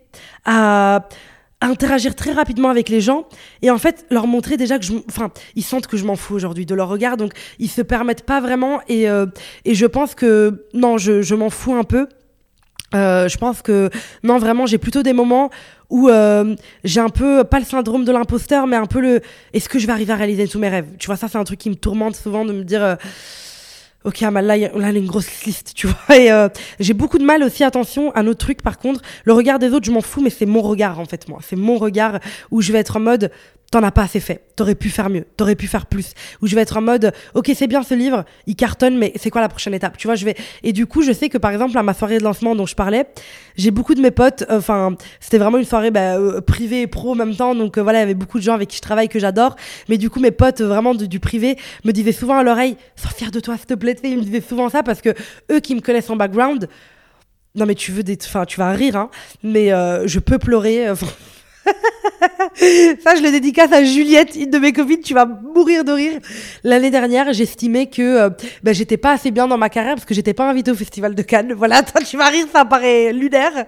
[0.45, 1.07] à
[1.59, 3.27] à interagir très rapidement avec les gens
[3.63, 6.35] et en fait leur montrer déjà que je enfin ils sentent que je m'en fous
[6.35, 9.25] aujourd'hui de leur regard donc ils se permettent pas vraiment et euh,
[9.65, 12.07] et je pense que non je, je m'en fous un peu
[12.95, 13.89] euh, je pense que
[14.23, 15.49] non vraiment j'ai plutôt des moments
[15.89, 19.21] où euh, j'ai un peu pas le syndrome de l'imposteur mais un peu le
[19.53, 20.88] est-ce que je vais arriver à réaliser tous mes rêves?
[20.97, 22.95] Tu vois ça c'est un truc qui me tourmente souvent de me dire euh,
[24.03, 26.15] Ok, Amal, là, il a une grosse liste, tu vois.
[26.15, 26.47] Et euh,
[26.79, 29.85] j'ai beaucoup de mal aussi, attention, un autre truc, par contre, le regard des autres,
[29.85, 31.39] je m'en fous, mais c'est mon regard, en fait, moi.
[31.43, 32.19] C'est mon regard
[32.49, 33.31] où je vais être en mode,
[33.72, 36.13] t'en as pas assez fait, t'aurais pu faire mieux, t'aurais pu faire plus.
[36.41, 39.30] Où je vais être en mode, ok, c'est bien ce livre, il cartonne, mais c'est
[39.30, 39.97] quoi la prochaine étape?
[39.97, 40.36] Tu vois, je vais.
[40.63, 42.76] Et du coup, je sais que par exemple, à ma soirée de lancement dont je
[42.76, 43.07] parlais,
[43.57, 47.11] j'ai beaucoup de mes potes, enfin, c'était vraiment une soirée bah, euh, privée et pro
[47.11, 48.82] en même temps, donc euh, voilà, il y avait beaucoup de gens avec qui je
[48.82, 49.57] travaille que j'adore.
[49.89, 53.11] Mais du coup, mes potes vraiment du, du privé me disaient souvent à l'oreille, sois
[53.11, 53.97] fier de toi, s'il te plaît.
[54.03, 55.09] Ils me disaient souvent ça parce que
[55.51, 56.70] eux qui me connaissent en background,
[57.55, 59.09] non mais tu veux des, enfin, tu vas rire, hein,
[59.43, 60.88] mais euh, je peux pleurer.
[63.03, 65.01] Ça, je le dédicace à Juliette, une de mes copines.
[65.01, 66.20] Tu vas mourir de rire.
[66.63, 68.30] L'année dernière, j'estimais que euh,
[68.63, 71.15] ben, j'étais pas assez bien dans ma carrière parce que j'étais pas invitée au Festival
[71.15, 71.53] de Cannes.
[71.57, 73.65] Voilà, toi, tu vas rire, ça paraît lunaire.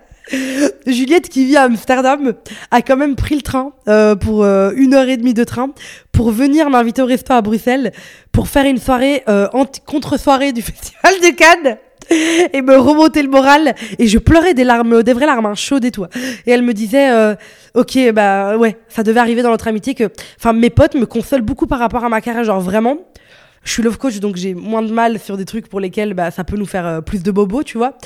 [0.85, 2.33] Juliette, qui vit à Amsterdam,
[2.71, 5.71] a quand même pris le train euh, pour euh, une heure et demie de train
[6.11, 7.91] pour venir m'inviter au resto à Bruxelles
[8.31, 9.47] pour faire une soirée euh,
[9.85, 11.77] contre-soirée du Festival de Cannes
[12.53, 15.85] et me remonter le moral et je pleurais des larmes des vraies larmes hein, chaudes
[15.85, 16.05] et tout
[16.45, 17.35] et elle me disait euh,
[17.75, 21.43] ok bah ouais ça devait arriver dans notre amitié que enfin mes potes me consolent
[21.43, 22.97] beaucoup par rapport à ma carrière genre vraiment.
[23.63, 26.31] Je suis love coach donc j'ai moins de mal sur des trucs pour lesquels bah,
[26.31, 27.97] ça peut nous faire euh, plus de bobos tu vois.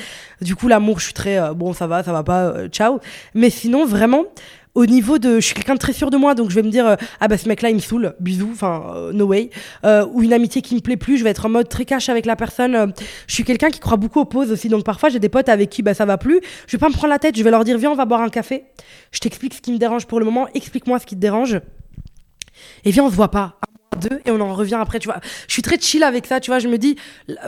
[0.41, 2.99] Du coup l'amour je suis très euh, bon ça va ça va pas euh, ciao.
[3.33, 4.25] Mais sinon vraiment
[4.75, 6.69] au niveau de je suis quelqu'un de très sûr de moi donc je vais me
[6.69, 9.49] dire euh, ah bah ce mec là il me saoule bisous enfin euh, no way.
[9.85, 12.09] Euh, ou une amitié qui me plaît plus je vais être en mode très cash
[12.09, 12.93] avec la personne
[13.27, 15.69] je suis quelqu'un qui croit beaucoup aux pauses aussi donc parfois j'ai des potes avec
[15.69, 17.63] qui bah ça va plus je vais pas me prendre la tête je vais leur
[17.63, 18.65] dire viens on va boire un café.
[19.11, 21.59] Je t'explique ce qui me dérange pour le moment explique-moi ce qui te dérange.
[22.85, 23.57] Et viens on se voit pas
[23.95, 25.19] deux et on en revient après tu vois.
[25.47, 26.59] Je suis très chill avec ça tu vois.
[26.59, 26.97] Je me dis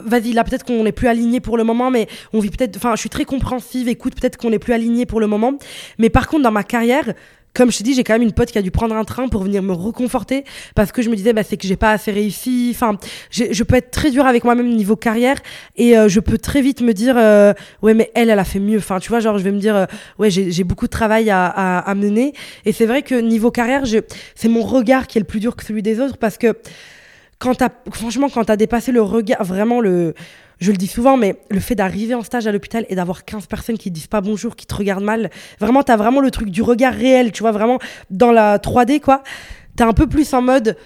[0.03, 2.95] vas-y là peut-être qu'on n'est plus aligné pour le moment mais on vit peut-être enfin
[2.95, 5.53] je suis très compréhensive écoute peut-être qu'on n'est plus aligné pour le moment.
[5.97, 7.13] Mais par contre dans ma carrière
[7.55, 9.27] comme je te dis, j'ai quand même une pote qui a dû prendre un train
[9.27, 10.43] pour venir me reconforter
[10.75, 12.71] parce que je me disais, bah, c'est que j'ai pas assez réussi.
[12.75, 12.97] Enfin,
[13.31, 15.37] je peux être très dur avec moi-même niveau carrière
[15.77, 18.59] et euh, je peux très vite me dire, euh, ouais, mais elle, elle a fait
[18.59, 18.77] mieux.
[18.77, 19.85] Enfin, tu vois, genre, je vais me dire, euh,
[20.19, 22.33] ouais, j'ai beaucoup de travail à, à, à mener.
[22.65, 23.83] Et c'est vrai que niveau carrière,
[24.35, 26.55] c'est mon regard qui est le plus dur que celui des autres parce que
[27.39, 30.13] quand t'as, franchement, quand t'as dépassé le regard, vraiment le,
[30.59, 33.47] je le dis souvent, mais le fait d'arriver en stage à l'hôpital et d'avoir 15
[33.47, 35.29] personnes qui disent pas bonjour, qui te regardent mal,
[35.59, 37.79] vraiment, t'as vraiment le truc du regard réel, tu vois, vraiment
[38.09, 39.23] dans la 3D, quoi.
[39.75, 40.77] T'es un peu plus en mode,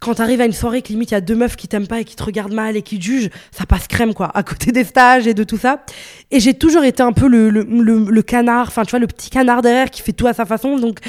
[0.00, 2.00] quand t'arrives à une soirée que limite il y a deux meufs qui t'aiment pas
[2.00, 4.72] et qui te regardent mal et qui te jugent, ça passe crème, quoi, à côté
[4.72, 5.84] des stages et de tout ça.
[6.30, 9.06] Et j'ai toujours été un peu le, le, le, le canard, enfin, tu vois, le
[9.06, 10.78] petit canard derrière qui fait tout à sa façon.
[10.78, 11.00] Donc,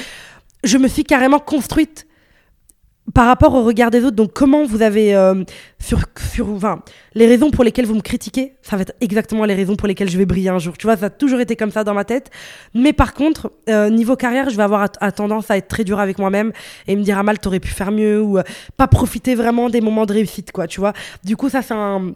[0.64, 2.07] je me suis carrément construite
[3.18, 5.42] par rapport au regard des autres, donc comment vous avez euh,
[5.80, 5.98] sur,
[6.32, 6.82] sur enfin,
[7.14, 10.08] les raisons pour lesquelles vous me critiquez, ça va être exactement les raisons pour lesquelles
[10.08, 10.78] je vais briller un jour.
[10.78, 12.30] Tu vois, ça a toujours été comme ça dans ma tête.
[12.74, 15.98] Mais par contre, euh, niveau carrière, je vais avoir à, tendance à être très dur
[15.98, 16.52] avec moi-même
[16.86, 18.44] et me dire ah mal, t'aurais pu faire mieux ou euh,
[18.76, 20.68] pas profiter vraiment des moments de réussite, quoi.
[20.68, 20.92] Tu vois.
[21.24, 22.12] Du coup, ça c'est un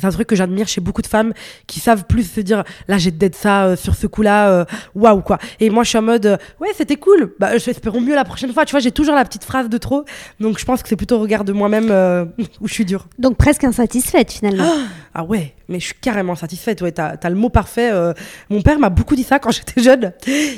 [0.00, 1.32] c'est un truc que j'admire chez beaucoup de femmes
[1.66, 4.64] qui savent plus se dire là j'ai dead ça euh, sur ce coup-là euh,
[4.94, 5.38] waouh quoi.
[5.60, 7.34] Et moi je suis en mode euh, ouais c'était cool.
[7.38, 8.64] Bah j'espérons mieux la prochaine fois.
[8.64, 10.04] Tu vois j'ai toujours la petite phrase de trop.
[10.40, 12.24] Donc je pense que c'est plutôt au regard de moi-même euh,
[12.60, 13.06] où je suis dure.
[13.18, 14.70] Donc presque insatisfaite finalement.
[15.14, 18.12] Ah ouais mais je suis carrément satisfaite ouais t'as as le mot parfait euh.
[18.50, 20.12] mon père m'a beaucoup dit ça quand j'étais jeune.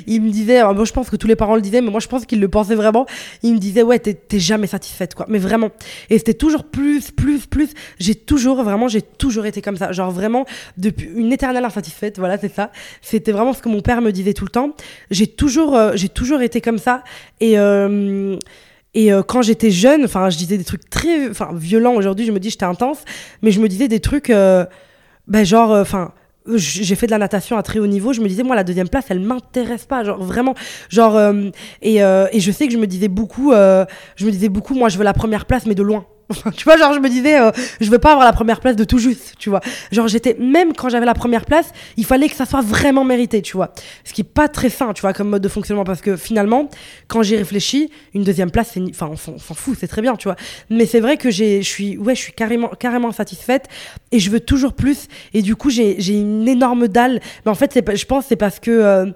[0.06, 2.00] Il me disait euh, moi je pense que tous les parents le disaient mais moi
[2.00, 3.06] je pense qu'il le pensait vraiment.
[3.42, 5.26] Il me disait ouais t'es t'es jamais satisfaite quoi.
[5.28, 5.70] Mais vraiment.
[6.10, 7.70] Et c'était toujours plus plus plus.
[7.98, 9.92] J'ai toujours vraiment j'ai toujours été comme ça.
[9.92, 10.46] Genre vraiment
[10.78, 12.72] depuis une éternelle insatisfaite voilà c'est ça.
[13.02, 14.70] C'était vraiment ce que mon père me disait tout le temps.
[15.10, 17.04] J'ai toujours euh, j'ai toujours été comme ça.
[17.40, 18.36] Et euh,
[18.96, 21.94] et euh, quand j'étais jeune, enfin, je disais des trucs très, violents.
[21.94, 23.04] Aujourd'hui, je me dis j'étais intense,
[23.42, 24.64] mais je me disais des trucs, euh,
[25.28, 26.12] ben genre, enfin.
[26.46, 28.14] j'ai fait de la natation à très haut niveau.
[28.14, 30.02] Je me disais, moi, la deuxième place, elle m'intéresse pas.
[30.02, 30.54] Genre, vraiment.
[30.88, 31.50] Genre, euh,
[31.82, 33.84] et, euh, et je sais que je me disais beaucoup, euh,
[34.16, 36.06] je me disais beaucoup, moi, je veux la première place, mais de loin.
[36.56, 37.50] Tu vois, genre, je me disais, euh,
[37.80, 39.60] je veux pas avoir la première place de tout juste, tu vois.
[39.92, 43.42] Genre, j'étais, même quand j'avais la première place, il fallait que ça soit vraiment mérité,
[43.42, 43.72] tu vois.
[44.04, 46.68] Ce qui est pas très sain, tu vois, comme mode de fonctionnement, parce que finalement,
[47.08, 50.28] quand j'y réfléchis, une deuxième place, c'est, enfin, on s'en fout, c'est très bien, tu
[50.28, 50.36] vois.
[50.70, 53.68] Mais c'est vrai que j'ai, je suis, ouais, je suis carrément, carrément satisfaite
[54.10, 55.08] et je veux toujours plus.
[55.34, 57.20] Et du coup, j'ai, une énorme dalle.
[57.44, 59.06] Mais en fait, je pense, c'est parce que, euh,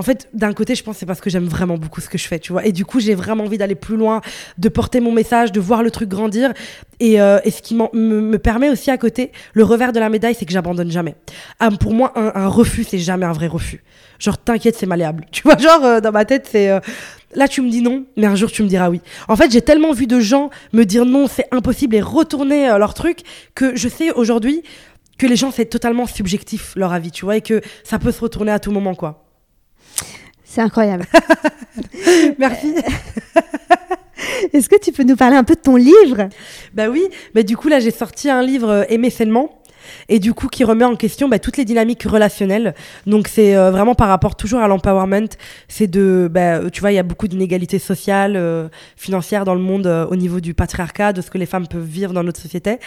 [0.00, 2.26] en fait, d'un côté, je pense c'est parce que j'aime vraiment beaucoup ce que je
[2.26, 2.64] fais, tu vois.
[2.64, 4.22] Et du coup, j'ai vraiment envie d'aller plus loin,
[4.56, 6.54] de porter mon message, de voir le truc grandir.
[7.00, 10.34] Et, euh, ce qui me, me permet aussi à côté, le revers de la médaille,
[10.34, 11.16] c'est que j'abandonne jamais.
[11.58, 13.84] Ah, pour moi, un, refus, c'est jamais un vrai refus.
[14.18, 15.26] Genre, t'inquiète, c'est malléable.
[15.32, 16.70] Tu vois, genre, euh, dans ma tête, c'est.
[16.70, 16.80] euh,
[17.34, 19.02] Là, tu me dis non, mais un jour, tu me diras oui.
[19.28, 22.94] En fait, j'ai tellement vu de gens me dire non, c'est impossible et retourner leur
[22.94, 23.20] truc
[23.54, 24.64] que je sais aujourd'hui
[25.16, 28.20] que les gens, c'est totalement subjectif leur avis, tu vois, et que ça peut se
[28.20, 29.29] retourner à tout moment, quoi.
[30.50, 31.06] C'est incroyable.
[32.38, 32.74] Merci.
[34.52, 36.28] Est-ce que tu peux nous parler un peu de ton livre?
[36.74, 37.04] Bah oui,
[37.36, 39.59] bah du coup là j'ai sorti un livre euh, Aimer sainement
[40.08, 42.74] et du coup qui remet en question bah, toutes les dynamiques relationnelles.
[43.06, 45.28] Donc c'est euh, vraiment par rapport toujours à l'empowerment,
[45.68, 49.60] c'est de bah, tu vois il y a beaucoup d'inégalités sociales, euh, financières dans le
[49.60, 52.40] monde euh, au niveau du patriarcat, de ce que les femmes peuvent vivre dans notre
[52.40, 52.78] société.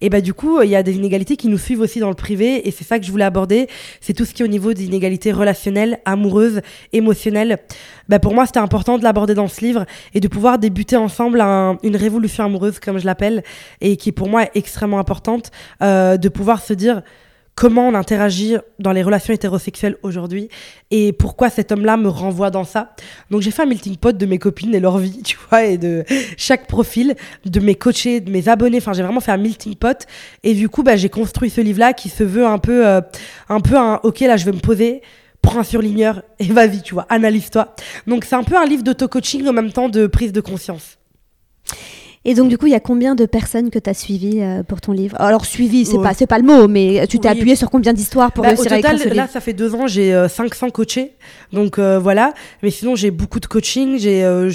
[0.00, 2.14] Et bah du coup il y a des inégalités qui nous suivent aussi dans le
[2.14, 3.68] privé et c'est ça que je voulais aborder,
[4.00, 6.60] c'est tout ce qui est au niveau des inégalités relationnelles, amoureuses,
[6.92, 7.58] émotionnelles.
[8.08, 11.40] Bah, pour moi c'était important de l'aborder dans ce livre et de pouvoir débuter ensemble
[11.40, 13.42] un- une révolution amoureuse comme je l'appelle
[13.80, 15.50] et qui pour moi est extrêmement importante
[15.80, 17.02] de pouvoir se dire
[17.54, 20.48] comment on interagit dans les relations hétérosexuelles aujourd'hui
[20.90, 22.94] et pourquoi cet homme-là me renvoie dans ça.
[23.30, 25.78] Donc j'ai fait un melting pot de mes copines et leur vie, tu vois, et
[25.78, 26.04] de
[26.36, 28.78] chaque profil, de mes coachés, de mes abonnés.
[28.78, 30.06] Enfin, j'ai vraiment fait un melting pot
[30.42, 33.00] et du coup, bah, j'ai construit ce livre-là qui se veut un peu, euh,
[33.48, 34.00] un peu un.
[34.02, 35.02] Ok, là, je vais me poser.
[35.42, 37.74] Prends un surligneur et vas-y, tu vois, analyse-toi.
[38.06, 40.98] Donc c'est un peu un livre d'auto-coaching en même temps de prise de conscience.
[42.24, 44.62] Et donc, du coup, il y a combien de personnes que tu as suivies euh,
[44.62, 45.16] pour ton livre?
[45.20, 48.32] Alors, suivi, c'est pas, c'est pas le mot, mais tu t'es appuyé sur combien d'histoires
[48.32, 50.70] pour bah, réussir au à écrire total, Là, ça fait deux ans, j'ai euh, 500
[50.70, 51.12] coachés.
[51.52, 52.32] Donc euh, voilà.
[52.62, 53.98] Mais sinon, j'ai beaucoup de coaching.
[53.98, 54.50] J'ai euh,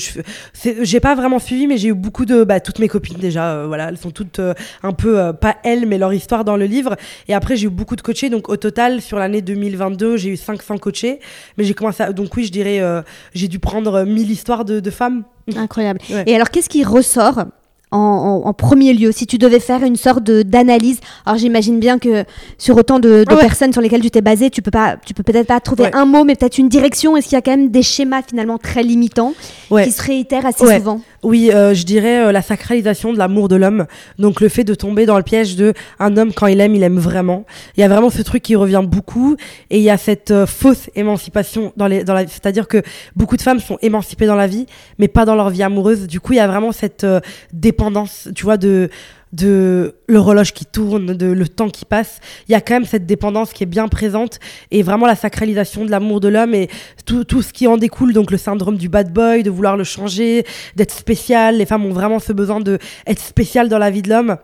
[0.81, 2.43] j'ai pas vraiment suivi, mais j'ai eu beaucoup de.
[2.43, 4.53] Bah, toutes mes copines déjà, euh, voilà, elles sont toutes euh,
[4.83, 6.95] un peu, euh, pas elles, mais leur histoire dans le livre.
[7.27, 8.29] Et après, j'ai eu beaucoup de coachés.
[8.29, 11.19] Donc au total, sur l'année 2022, j'ai eu 500 coachés.
[11.57, 12.11] Mais j'ai commencé à.
[12.13, 13.01] Donc oui, je dirais, euh,
[13.33, 15.23] j'ai dû prendre euh, 1000 histoires de, de femmes.
[15.55, 15.99] Incroyable.
[16.09, 16.23] Ouais.
[16.27, 17.45] Et alors, qu'est-ce qui ressort
[17.89, 20.99] en, en- en premier lieu si tu devais faire une sorte d'analyse?
[21.25, 22.25] Alors, j'imagine bien que
[22.57, 23.39] sur autant de, de Ah ouais.
[23.41, 25.95] personnes sur lesquelles tu t'es basé, tu peux pas, tu peux peut-être pas trouver Ouais.
[25.95, 27.15] un mot, mais peut-être une direction.
[27.15, 29.33] Est-ce qu'il y a quand même des schémas finalement très limitants
[29.71, 29.85] Ouais.
[29.85, 30.99] qui se réitèrent assez souvent?
[31.23, 33.87] Oui, euh, je dirais euh, la sacralisation de l'amour de l'homme.
[34.19, 36.83] Donc le fait de tomber dans le piège de un homme quand il aime, il
[36.83, 37.45] aime vraiment.
[37.75, 39.35] Il y a vraiment ce truc qui revient beaucoup
[39.71, 42.83] et il y a cette euh, fausse émancipation dans les dans la c'est-à-dire que
[43.15, 44.67] beaucoup de femmes sont émancipées dans la vie
[44.99, 46.05] mais pas dans leur vie amoureuse.
[46.05, 47.19] Du coup, il y a vraiment cette euh,
[47.51, 48.89] dépendance, tu vois de
[49.33, 53.05] de l'horloge qui tourne, de le temps qui passe, il y a quand même cette
[53.05, 54.39] dépendance qui est bien présente
[54.71, 56.69] et vraiment la sacralisation de l'amour de l'homme et
[57.05, 59.83] tout, tout ce qui en découle, donc le syndrome du bad boy, de vouloir le
[59.83, 61.57] changer, d'être spécial.
[61.57, 64.37] Les femmes ont vraiment ce besoin de être spécial dans la vie de l'homme,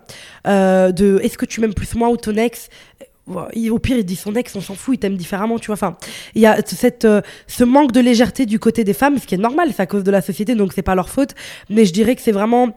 [0.48, 2.70] euh, de est-ce que tu m'aimes plus moi ou ton ex?
[3.28, 5.76] Au pire, il dit son ex, on s'en fout, il t'aime différemment, tu vois.
[5.76, 5.96] Enfin,
[6.36, 9.36] il y a cette, euh, ce manque de légèreté du côté des femmes, ce qui
[9.36, 11.32] est normal, c'est à cause de la société, donc c'est pas leur faute.
[11.70, 12.70] Mais je dirais que c'est vraiment,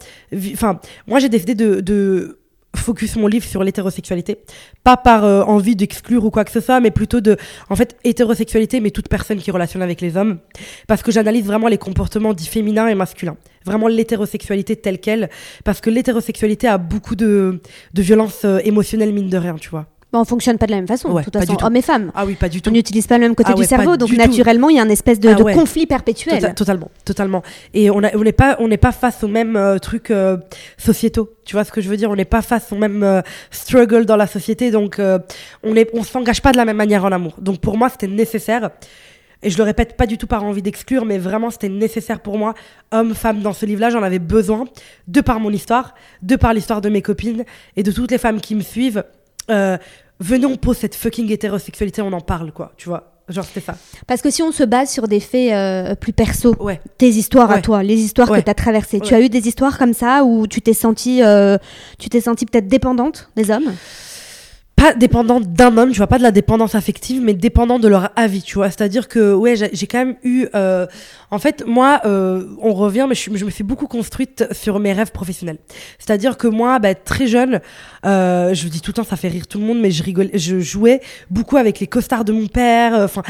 [0.53, 2.38] enfin, moi j'ai décidé de, de
[2.76, 4.38] focus mon livre sur l'hétérosexualité,
[4.84, 7.36] pas par euh, envie d'exclure ou quoi que ce soit, mais plutôt de,
[7.68, 10.38] en fait, hétérosexualité, mais toute personne qui relationne avec les hommes,
[10.86, 15.30] parce que j'analyse vraiment les comportements dits féminins et masculins, vraiment l'hétérosexualité telle quelle,
[15.64, 17.61] parce que l'hétérosexualité a beaucoup de,
[17.94, 19.86] de violence euh, émotionnelle mine de rien, tu vois.
[20.12, 22.12] Bah, On fonctionne pas de la même façon, Ouais, de toute façon, hommes et femmes.
[22.14, 22.70] Ah oui, pas du tout.
[22.70, 24.78] On n'utilise pas le même côté Ah du ouais, cerveau, donc du naturellement, il y
[24.78, 25.54] a un espèce de, Ah de ouais.
[25.54, 26.38] conflit perpétuel.
[26.40, 27.42] Tota- totalement, totalement.
[27.74, 30.36] Et on n'est pas, on n'est pas face aux mêmes euh, trucs euh,
[30.78, 31.30] sociétaux.
[31.44, 32.11] Tu vois ce que je veux dire?
[32.11, 35.18] On n'est pas face aux mêmes euh, struggles dans la société, donc euh,
[35.64, 37.34] on on s'engage pas de la même manière en amour.
[37.38, 38.70] Donc pour moi, c'était nécessaire.
[39.42, 42.38] Et je le répète pas du tout par envie d'exclure, mais vraiment c'était nécessaire pour
[42.38, 42.54] moi,
[42.90, 44.64] homme, femme, dans ce livre-là, j'en avais besoin,
[45.09, 47.44] de par mon histoire, de par l'histoire de mes copines
[47.76, 49.04] et de toutes les femmes qui me suivent.
[49.51, 49.76] Euh,
[50.20, 53.12] venez, on pose cette fucking hétérosexualité, on en parle, quoi, tu vois.
[53.28, 53.74] Genre, c'était ça.
[54.07, 56.80] Parce que si on se base sur des faits euh, plus perso, Ouais.
[56.97, 58.38] tes histoires à toi, les histoires Ouais.
[58.38, 61.24] que tu as traversées, tu as eu des histoires comme ça où tu t'es sentie
[61.24, 61.59] euh,
[61.99, 63.72] tu t'es sentie peut-être dépendante des hommes?
[64.77, 68.11] Pas dépendant d'un homme, tu vois, pas de la dépendance affective, mais dépendant de leur
[68.14, 68.66] avis, tu vois.
[68.68, 70.47] C'est-à-dire que, ouais, j'ai quand même eu.
[70.55, 70.87] euh,
[71.31, 75.12] en fait, moi, euh, on revient, mais je, me suis beaucoup construite sur mes rêves
[75.12, 75.57] professionnels.
[75.99, 77.61] C'est-à-dire que moi, bah, très jeune,
[78.05, 80.03] euh, je vous dis tout le temps, ça fait rire tout le monde, mais je
[80.03, 81.01] rigolais, je jouais
[81.31, 82.95] beaucoup avec les costards de mon père.
[82.95, 83.22] euh, Enfin,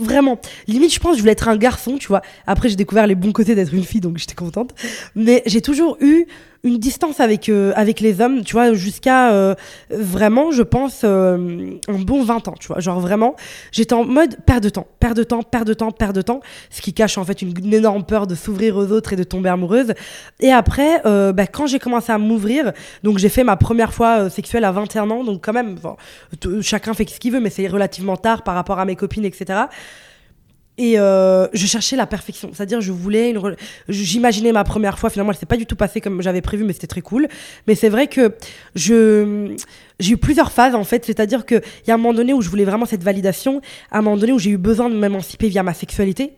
[0.00, 0.38] vraiment,
[0.68, 2.22] limite, je pense, je voulais être un garçon, tu vois.
[2.46, 4.74] Après, j'ai découvert les bons côtés d'être une fille, donc j'étais contente.
[5.14, 6.26] Mais j'ai toujours eu
[6.64, 9.54] une distance avec euh, avec les hommes, tu vois, jusqu'à euh,
[9.90, 12.80] vraiment, je pense, euh, un bon 20 ans, tu vois.
[12.80, 13.36] Genre vraiment,
[13.70, 16.40] j'étais en mode perte de temps, perte de temps, perte de temps, perte de temps,
[16.70, 19.50] ce qui cache en fait une, énorme peur de s'ouvrir aux autres et de tomber
[19.50, 19.94] amoureuse.
[20.40, 24.24] Et après, euh, bah, quand j'ai commencé à m'ouvrir, donc j'ai fait ma première fois
[24.24, 25.76] euh, sexuelle à 21 ans, donc quand même,
[26.62, 29.64] chacun fait ce qu'il veut, mais c'est relativement tard par rapport à mes copines, etc.
[30.76, 33.54] Et euh, je cherchais la perfection, c'est-à-dire je voulais une,
[33.88, 35.08] j'imaginais ma première fois.
[35.08, 37.28] Finalement, elle s'est pas du tout passée comme j'avais prévu, mais c'était très cool.
[37.68, 38.34] Mais c'est vrai que
[38.74, 39.54] je
[40.00, 42.42] j'ai eu plusieurs phases en fait, c'est-à-dire que il y a un moment donné où
[42.42, 43.60] je voulais vraiment cette validation,
[43.92, 46.32] à un moment donné où j'ai eu besoin de m'émanciper via ma sexualité,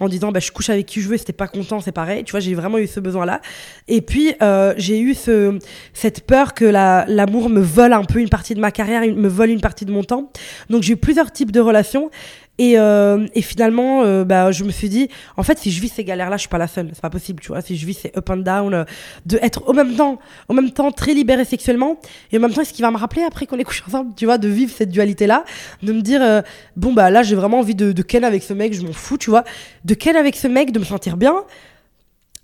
[0.00, 2.24] en disant bah je couche avec qui je veux, c'était pas content, c'est pareil.
[2.24, 3.42] Tu vois, j'ai vraiment eu ce besoin-là.
[3.88, 5.58] Et puis euh, j'ai eu ce
[5.92, 9.28] cette peur que la- l'amour me vole un peu une partie de ma carrière, me
[9.28, 10.32] vole une partie de mon temps.
[10.70, 12.10] Donc j'ai eu plusieurs types de relations.
[12.58, 15.88] Et, euh, et finalement, euh, bah, je me suis dit, en fait, si je vis
[15.88, 16.90] ces galères-là, je suis pas la seule.
[16.92, 17.62] C'est pas possible, tu vois.
[17.62, 18.84] Si je vis ces up and down, euh,
[19.24, 21.98] de être au même temps, au même temps très libérée sexuellement,
[22.30, 24.26] et en même temps, ce qui va me rappeler après qu'on est couché ensemble, tu
[24.26, 25.44] vois, de vivre cette dualité-là,
[25.82, 26.42] de me dire, euh,
[26.76, 29.16] bon bah là, j'ai vraiment envie de, de ken avec ce mec, je m'en fous,
[29.16, 29.44] tu vois,
[29.84, 31.44] de ken avec ce mec, de me sentir bien,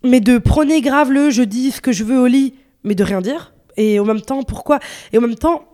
[0.02, 3.04] mais de prôner grave le, je dis ce que je veux au lit, mais de
[3.04, 3.52] rien dire.
[3.76, 4.80] Et en même temps, pourquoi?
[5.12, 5.67] Et en même temps,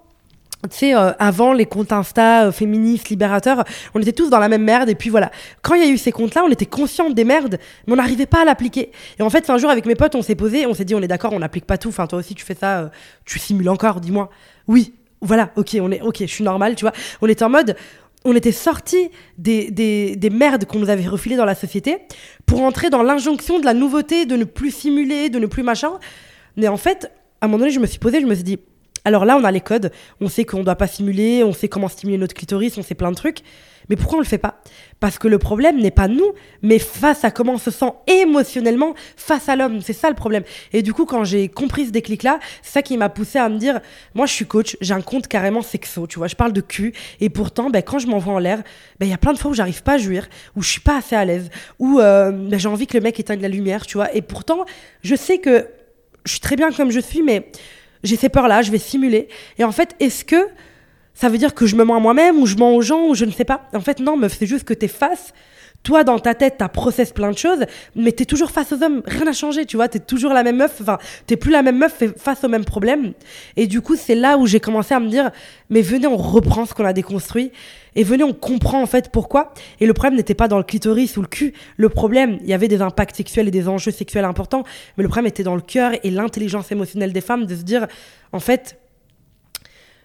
[0.71, 4.49] tu sais, euh, avant les comptes Insta euh, féministes, libérateurs, on était tous dans la
[4.49, 4.89] même merde.
[4.89, 5.31] Et puis voilà,
[5.63, 8.27] quand il y a eu ces comptes-là, on était conscients des merdes, mais on n'arrivait
[8.27, 8.91] pas à l'appliquer.
[9.19, 11.03] Et en fait, un jour, avec mes potes, on s'est posé, on s'est dit, on
[11.03, 11.89] est d'accord, on n'applique pas tout.
[11.89, 12.89] Enfin, toi aussi, tu fais ça, euh,
[13.25, 14.31] tu simules encore, dis-moi.
[14.67, 14.95] Oui.
[15.21, 16.93] voilà, ok, on est, ok, je suis normale, tu vois.
[17.21, 17.77] On était en mode,
[18.25, 21.99] on était sorti des, des, des merdes qu'on nous avait refilées dans la société
[22.47, 25.93] pour entrer dans l'injonction de la nouveauté, de ne plus simuler, de ne plus machin.
[26.57, 27.11] Mais en fait,
[27.41, 28.59] à un moment donné, je me suis posée, je me suis dit,
[29.05, 31.69] alors là, on a les codes, on sait qu'on ne doit pas simuler, on sait
[31.69, 33.43] comment stimuler notre clitoris, on sait plein de trucs.
[33.89, 34.63] Mais pourquoi on le fait pas?
[35.01, 36.33] Parce que le problème n'est pas nous,
[36.63, 39.81] mais face à comment on se sent émotionnellement face à l'homme.
[39.83, 40.43] C'est ça le problème.
[40.73, 43.59] Et du coup, quand j'ai compris ce déclic-là, c'est ça qui m'a poussé à me
[43.59, 43.81] dire,
[44.15, 46.95] moi, je suis coach, j'ai un compte carrément sexo, tu vois, je parle de cul,
[47.21, 48.63] et pourtant, ben, quand je m'envoie en l'air,
[48.99, 50.81] ben, il y a plein de fois où j'arrive pas à jouir, où je suis
[50.81, 53.87] pas assez à l'aise, où euh, ben, j'ai envie que le mec éteigne la lumière,
[53.87, 54.15] tu vois.
[54.15, 54.65] Et pourtant,
[55.03, 55.69] je sais que
[56.25, 57.51] je suis très bien comme je suis, mais
[58.05, 59.29] j'ai ces peurs-là, je vais simuler.
[59.59, 60.49] Et en fait, est-ce que
[61.15, 63.15] ça veut dire que je me mens à moi-même ou je mens aux gens ou
[63.15, 63.69] je ne sais pas?
[63.73, 65.33] En fait, non, meuf, c'est juste que t'es face.
[65.85, 67.61] Toi, dans ta tête, t'as process plein de choses,
[67.95, 69.03] mais t'es toujours face aux hommes.
[69.05, 69.87] Rien n'a changé, tu vois.
[69.87, 70.81] T'es toujours la même meuf.
[70.81, 73.13] Enfin, t'es plus la même meuf face aux mêmes problèmes.
[73.57, 75.31] Et du coup, c'est là où j'ai commencé à me dire,
[75.69, 77.53] mais venez, on reprend ce qu'on a déconstruit.
[77.97, 79.53] Et venez, on comprend en fait pourquoi.
[79.79, 81.53] Et le problème n'était pas dans le clitoris ou le cul.
[81.77, 84.65] Le problème, il y avait des impacts sexuels et des enjeux sexuels importants,
[84.97, 87.87] mais le problème était dans le cœur et l'intelligence émotionnelle des femmes de se dire,
[88.33, 88.79] en fait,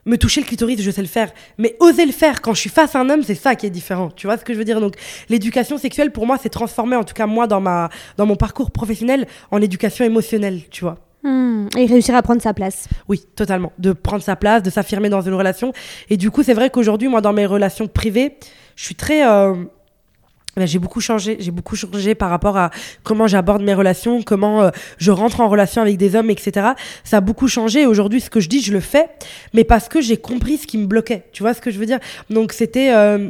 [0.09, 1.31] me toucher le clitoris, je sais le faire.
[1.57, 3.69] Mais oser le faire quand je suis face à un homme, c'est ça qui est
[3.69, 4.09] différent.
[4.15, 4.81] Tu vois ce que je veux dire?
[4.81, 4.95] Donc,
[5.29, 8.71] l'éducation sexuelle, pour moi, s'est transformée, en tout cas moi, dans, ma, dans mon parcours
[8.71, 10.97] professionnel, en éducation émotionnelle, tu vois.
[11.23, 11.67] Hmm.
[11.77, 12.87] Et réussir à prendre sa place.
[13.07, 13.71] Oui, totalement.
[13.77, 15.73] De prendre sa place, de s'affirmer dans une relation.
[16.09, 18.35] Et du coup, c'est vrai qu'aujourd'hui, moi, dans mes relations privées,
[18.75, 19.27] je suis très...
[19.27, 19.53] euh,
[20.55, 22.71] ben, j'ai beaucoup changé, j'ai beaucoup changé par rapport à
[23.03, 26.69] comment j'aborde mes relations, comment euh, je rentre en relation avec des hommes, etc.
[27.03, 27.85] Ça a beaucoup changé.
[27.85, 29.09] Aujourd'hui, ce que je dis, je le fais,
[29.53, 31.25] mais parce que j'ai compris ce qui me bloquait.
[31.31, 31.99] Tu vois ce que je veux dire?
[32.29, 33.29] Donc, c'était euh,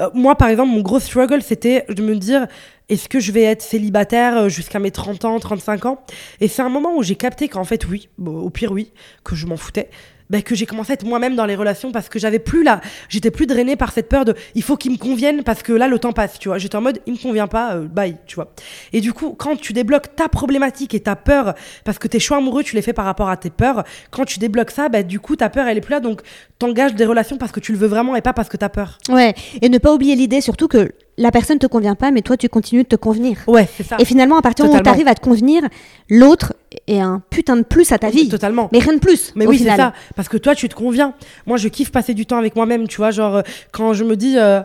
[0.00, 2.46] euh, moi, par exemple, mon gros struggle, c'était de me dire
[2.88, 6.04] est-ce que je vais être célibataire euh, jusqu'à mes 30 ans, 35 ans?
[6.40, 8.92] Et c'est un moment où j'ai capté qu'en fait, oui, au pire, oui,
[9.24, 9.90] que je m'en foutais.
[10.30, 12.80] Ben, que j'ai commencé à être moi-même dans les relations parce que j'avais plus là,
[13.08, 15.88] j'étais plus drainée par cette peur de il faut qu'il me convienne parce que là
[15.88, 16.58] le temps passe, tu vois.
[16.58, 18.52] J'étais en mode il me convient pas, euh, bye, tu vois.
[18.92, 21.54] Et du coup, quand tu débloques ta problématique et ta peur,
[21.84, 24.38] parce que tes choix amoureux, tu les fais par rapport à tes peurs, quand tu
[24.38, 26.20] débloques ça, ben, du coup, ta peur, elle est plus là, donc
[26.58, 28.98] t'engages des relations parce que tu le veux vraiment et pas parce que t'as peur.
[29.08, 32.36] Ouais, et ne pas oublier l'idée surtout que la personne te convient pas, mais toi
[32.36, 33.38] tu continues de te convenir.
[33.46, 33.96] Ouais, c'est ça.
[33.98, 34.96] Et finalement, à partir du moment où tu Totalement.
[34.96, 35.62] arrives à te convenir,
[36.08, 36.54] l'autre
[36.86, 38.28] est un putain de plus à ta vie.
[38.28, 38.68] Totalement.
[38.72, 39.32] Mais rien de plus.
[39.34, 39.92] Mais au oui, c'est ça.
[40.16, 41.14] Parce que toi, tu te conviens.
[41.46, 43.10] Moi, je kiffe passer du temps avec moi-même, tu vois.
[43.10, 44.60] Genre, euh, quand je me dis, euh,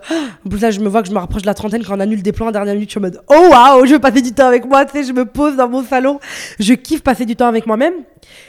[0.45, 1.99] en plus là, je me vois que je me rapproche de la trentaine, quand on
[1.99, 4.22] annule des plans à dernière minute, je suis en mode, oh waouh, je veux passer
[4.22, 6.20] du temps avec moi, tu sais, je me pose dans mon salon.
[6.59, 7.93] Je kiffe passer du temps avec moi-même.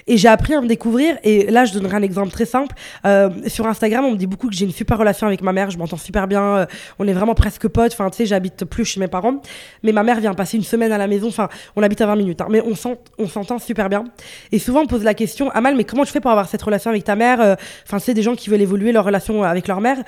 [0.06, 1.18] Et j'ai appris à me découvrir.
[1.24, 2.74] Et là, je donnerai un exemple très simple.
[3.04, 5.70] Euh, sur Instagram, on me dit beaucoup que j'ai une super relation avec ma mère.
[5.70, 6.42] Je m'entends super bien.
[6.42, 6.66] euh,
[6.98, 7.92] on est vraiment presque potes.
[7.92, 9.40] Enfin, tu sais, j'habite plus chez mes parents.
[9.82, 11.28] Mais ma mère vient passer une semaine à la maison.
[11.28, 12.40] Enfin, on habite à 20 minutes.
[12.40, 12.46] hein.
[12.50, 14.04] mais on s'ent- on s'entend super bien.
[14.52, 16.90] Et souvent, on pose la question, Amal, mais comment tu fais pour avoir cette relation
[16.90, 17.40] avec ta mère?
[17.40, 17.54] Euh,
[17.86, 19.98] Enfin, c'est des gens qui veulent évoluer leur relation avec leur mère.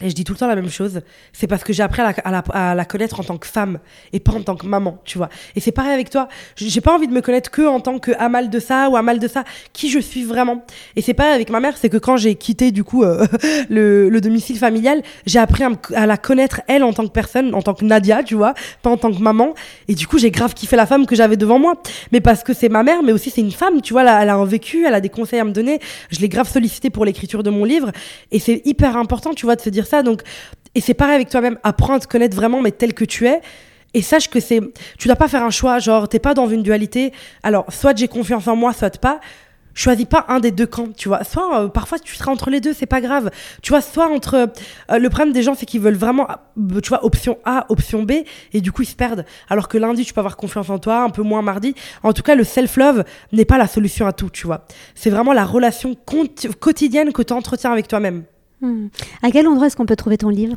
[0.00, 1.00] Et je dis tout le temps la même chose.
[1.32, 2.38] C'est parce que j'ai appris à la, à, la,
[2.70, 3.80] à la connaître en tant que femme
[4.12, 5.28] et pas en tant que maman, tu vois.
[5.56, 6.28] Et c'est pareil avec toi.
[6.54, 9.18] J'ai pas envie de me connaître que en tant que Amal de ça ou Amal
[9.18, 9.42] de ça.
[9.72, 10.64] Qui je suis vraiment?
[10.94, 11.76] Et c'est pareil avec ma mère.
[11.76, 13.26] C'est que quand j'ai quitté, du coup, euh,
[13.68, 17.62] le, le domicile familial, j'ai appris à, la connaître, elle, en tant que personne, en
[17.62, 18.54] tant que Nadia, tu vois.
[18.82, 19.54] Pas en tant que maman.
[19.88, 21.74] Et du coup, j'ai grave kiffé la femme que j'avais devant moi.
[22.12, 24.02] Mais parce que c'est ma mère, mais aussi c'est une femme, tu vois.
[24.02, 25.80] Elle a, elle a un vécu, elle a des conseils à me donner.
[26.10, 27.90] Je l'ai grave sollicité pour l'écriture de mon livre.
[28.30, 30.22] Et c'est hyper important, tu vois, de se dire Donc,
[30.74, 31.58] et c'est pareil avec toi-même.
[31.62, 33.40] Apprends à te connaître vraiment, mais tel que tu es.
[33.94, 34.60] Et sache que c'est,
[34.98, 37.12] tu dois pas faire un choix, genre, t'es pas dans une dualité.
[37.42, 39.20] Alors, soit j'ai confiance en moi, soit pas.
[39.74, 41.22] Choisis pas un des deux camps, tu vois.
[41.22, 43.30] Soit, euh, parfois, tu seras entre les deux, c'est pas grave.
[43.62, 44.34] Tu vois, soit entre,
[44.90, 48.02] euh, le problème des gens, c'est qu'ils veulent vraiment, euh, tu vois, option A, option
[48.02, 48.12] B,
[48.52, 49.24] et du coup, ils se perdent.
[49.48, 51.74] Alors que lundi, tu peux avoir confiance en toi, un peu moins mardi.
[52.02, 54.64] En tout cas, le self-love n'est pas la solution à tout, tu vois.
[54.96, 55.94] C'est vraiment la relation
[56.58, 58.24] quotidienne que tu entretiens avec toi-même.
[58.60, 58.88] Hmm.
[59.22, 60.56] À quel endroit est-ce qu'on peut trouver ton livre?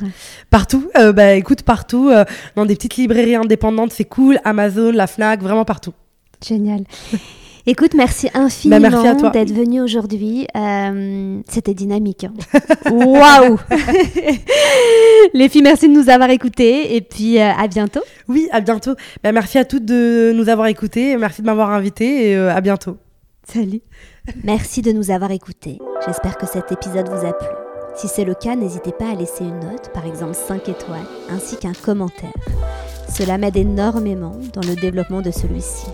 [0.50, 2.26] Partout, euh, bah écoute, partout, euh,
[2.56, 5.94] dans des petites librairies indépendantes, c'est cool, Amazon, la Fnac, vraiment partout.
[6.46, 6.84] Génial.
[7.68, 9.30] Écoute, merci infiniment Bah, merci toi.
[9.30, 10.48] d'être venu aujourd'hui.
[10.58, 12.24] Euh, C'était dynamique.
[12.24, 12.34] hein.
[12.92, 13.60] Waouh
[15.36, 18.02] Les filles, merci de nous avoir écoutés et puis à bientôt.
[18.28, 18.96] Oui, à bientôt.
[19.24, 22.98] Bah, merci à toutes de nous avoir écoutés, merci de m'avoir invité et à bientôt.
[23.48, 23.82] Salut.
[24.44, 25.78] Merci de nous avoir écoutés.
[26.08, 27.61] J'espère que cet épisode vous a plu.
[27.96, 31.58] Si c'est le cas, n'hésitez pas à laisser une note, par exemple 5 étoiles, ainsi
[31.58, 32.32] qu'un commentaire.
[33.10, 35.88] Cela m'aide énormément dans le développement de celui-ci.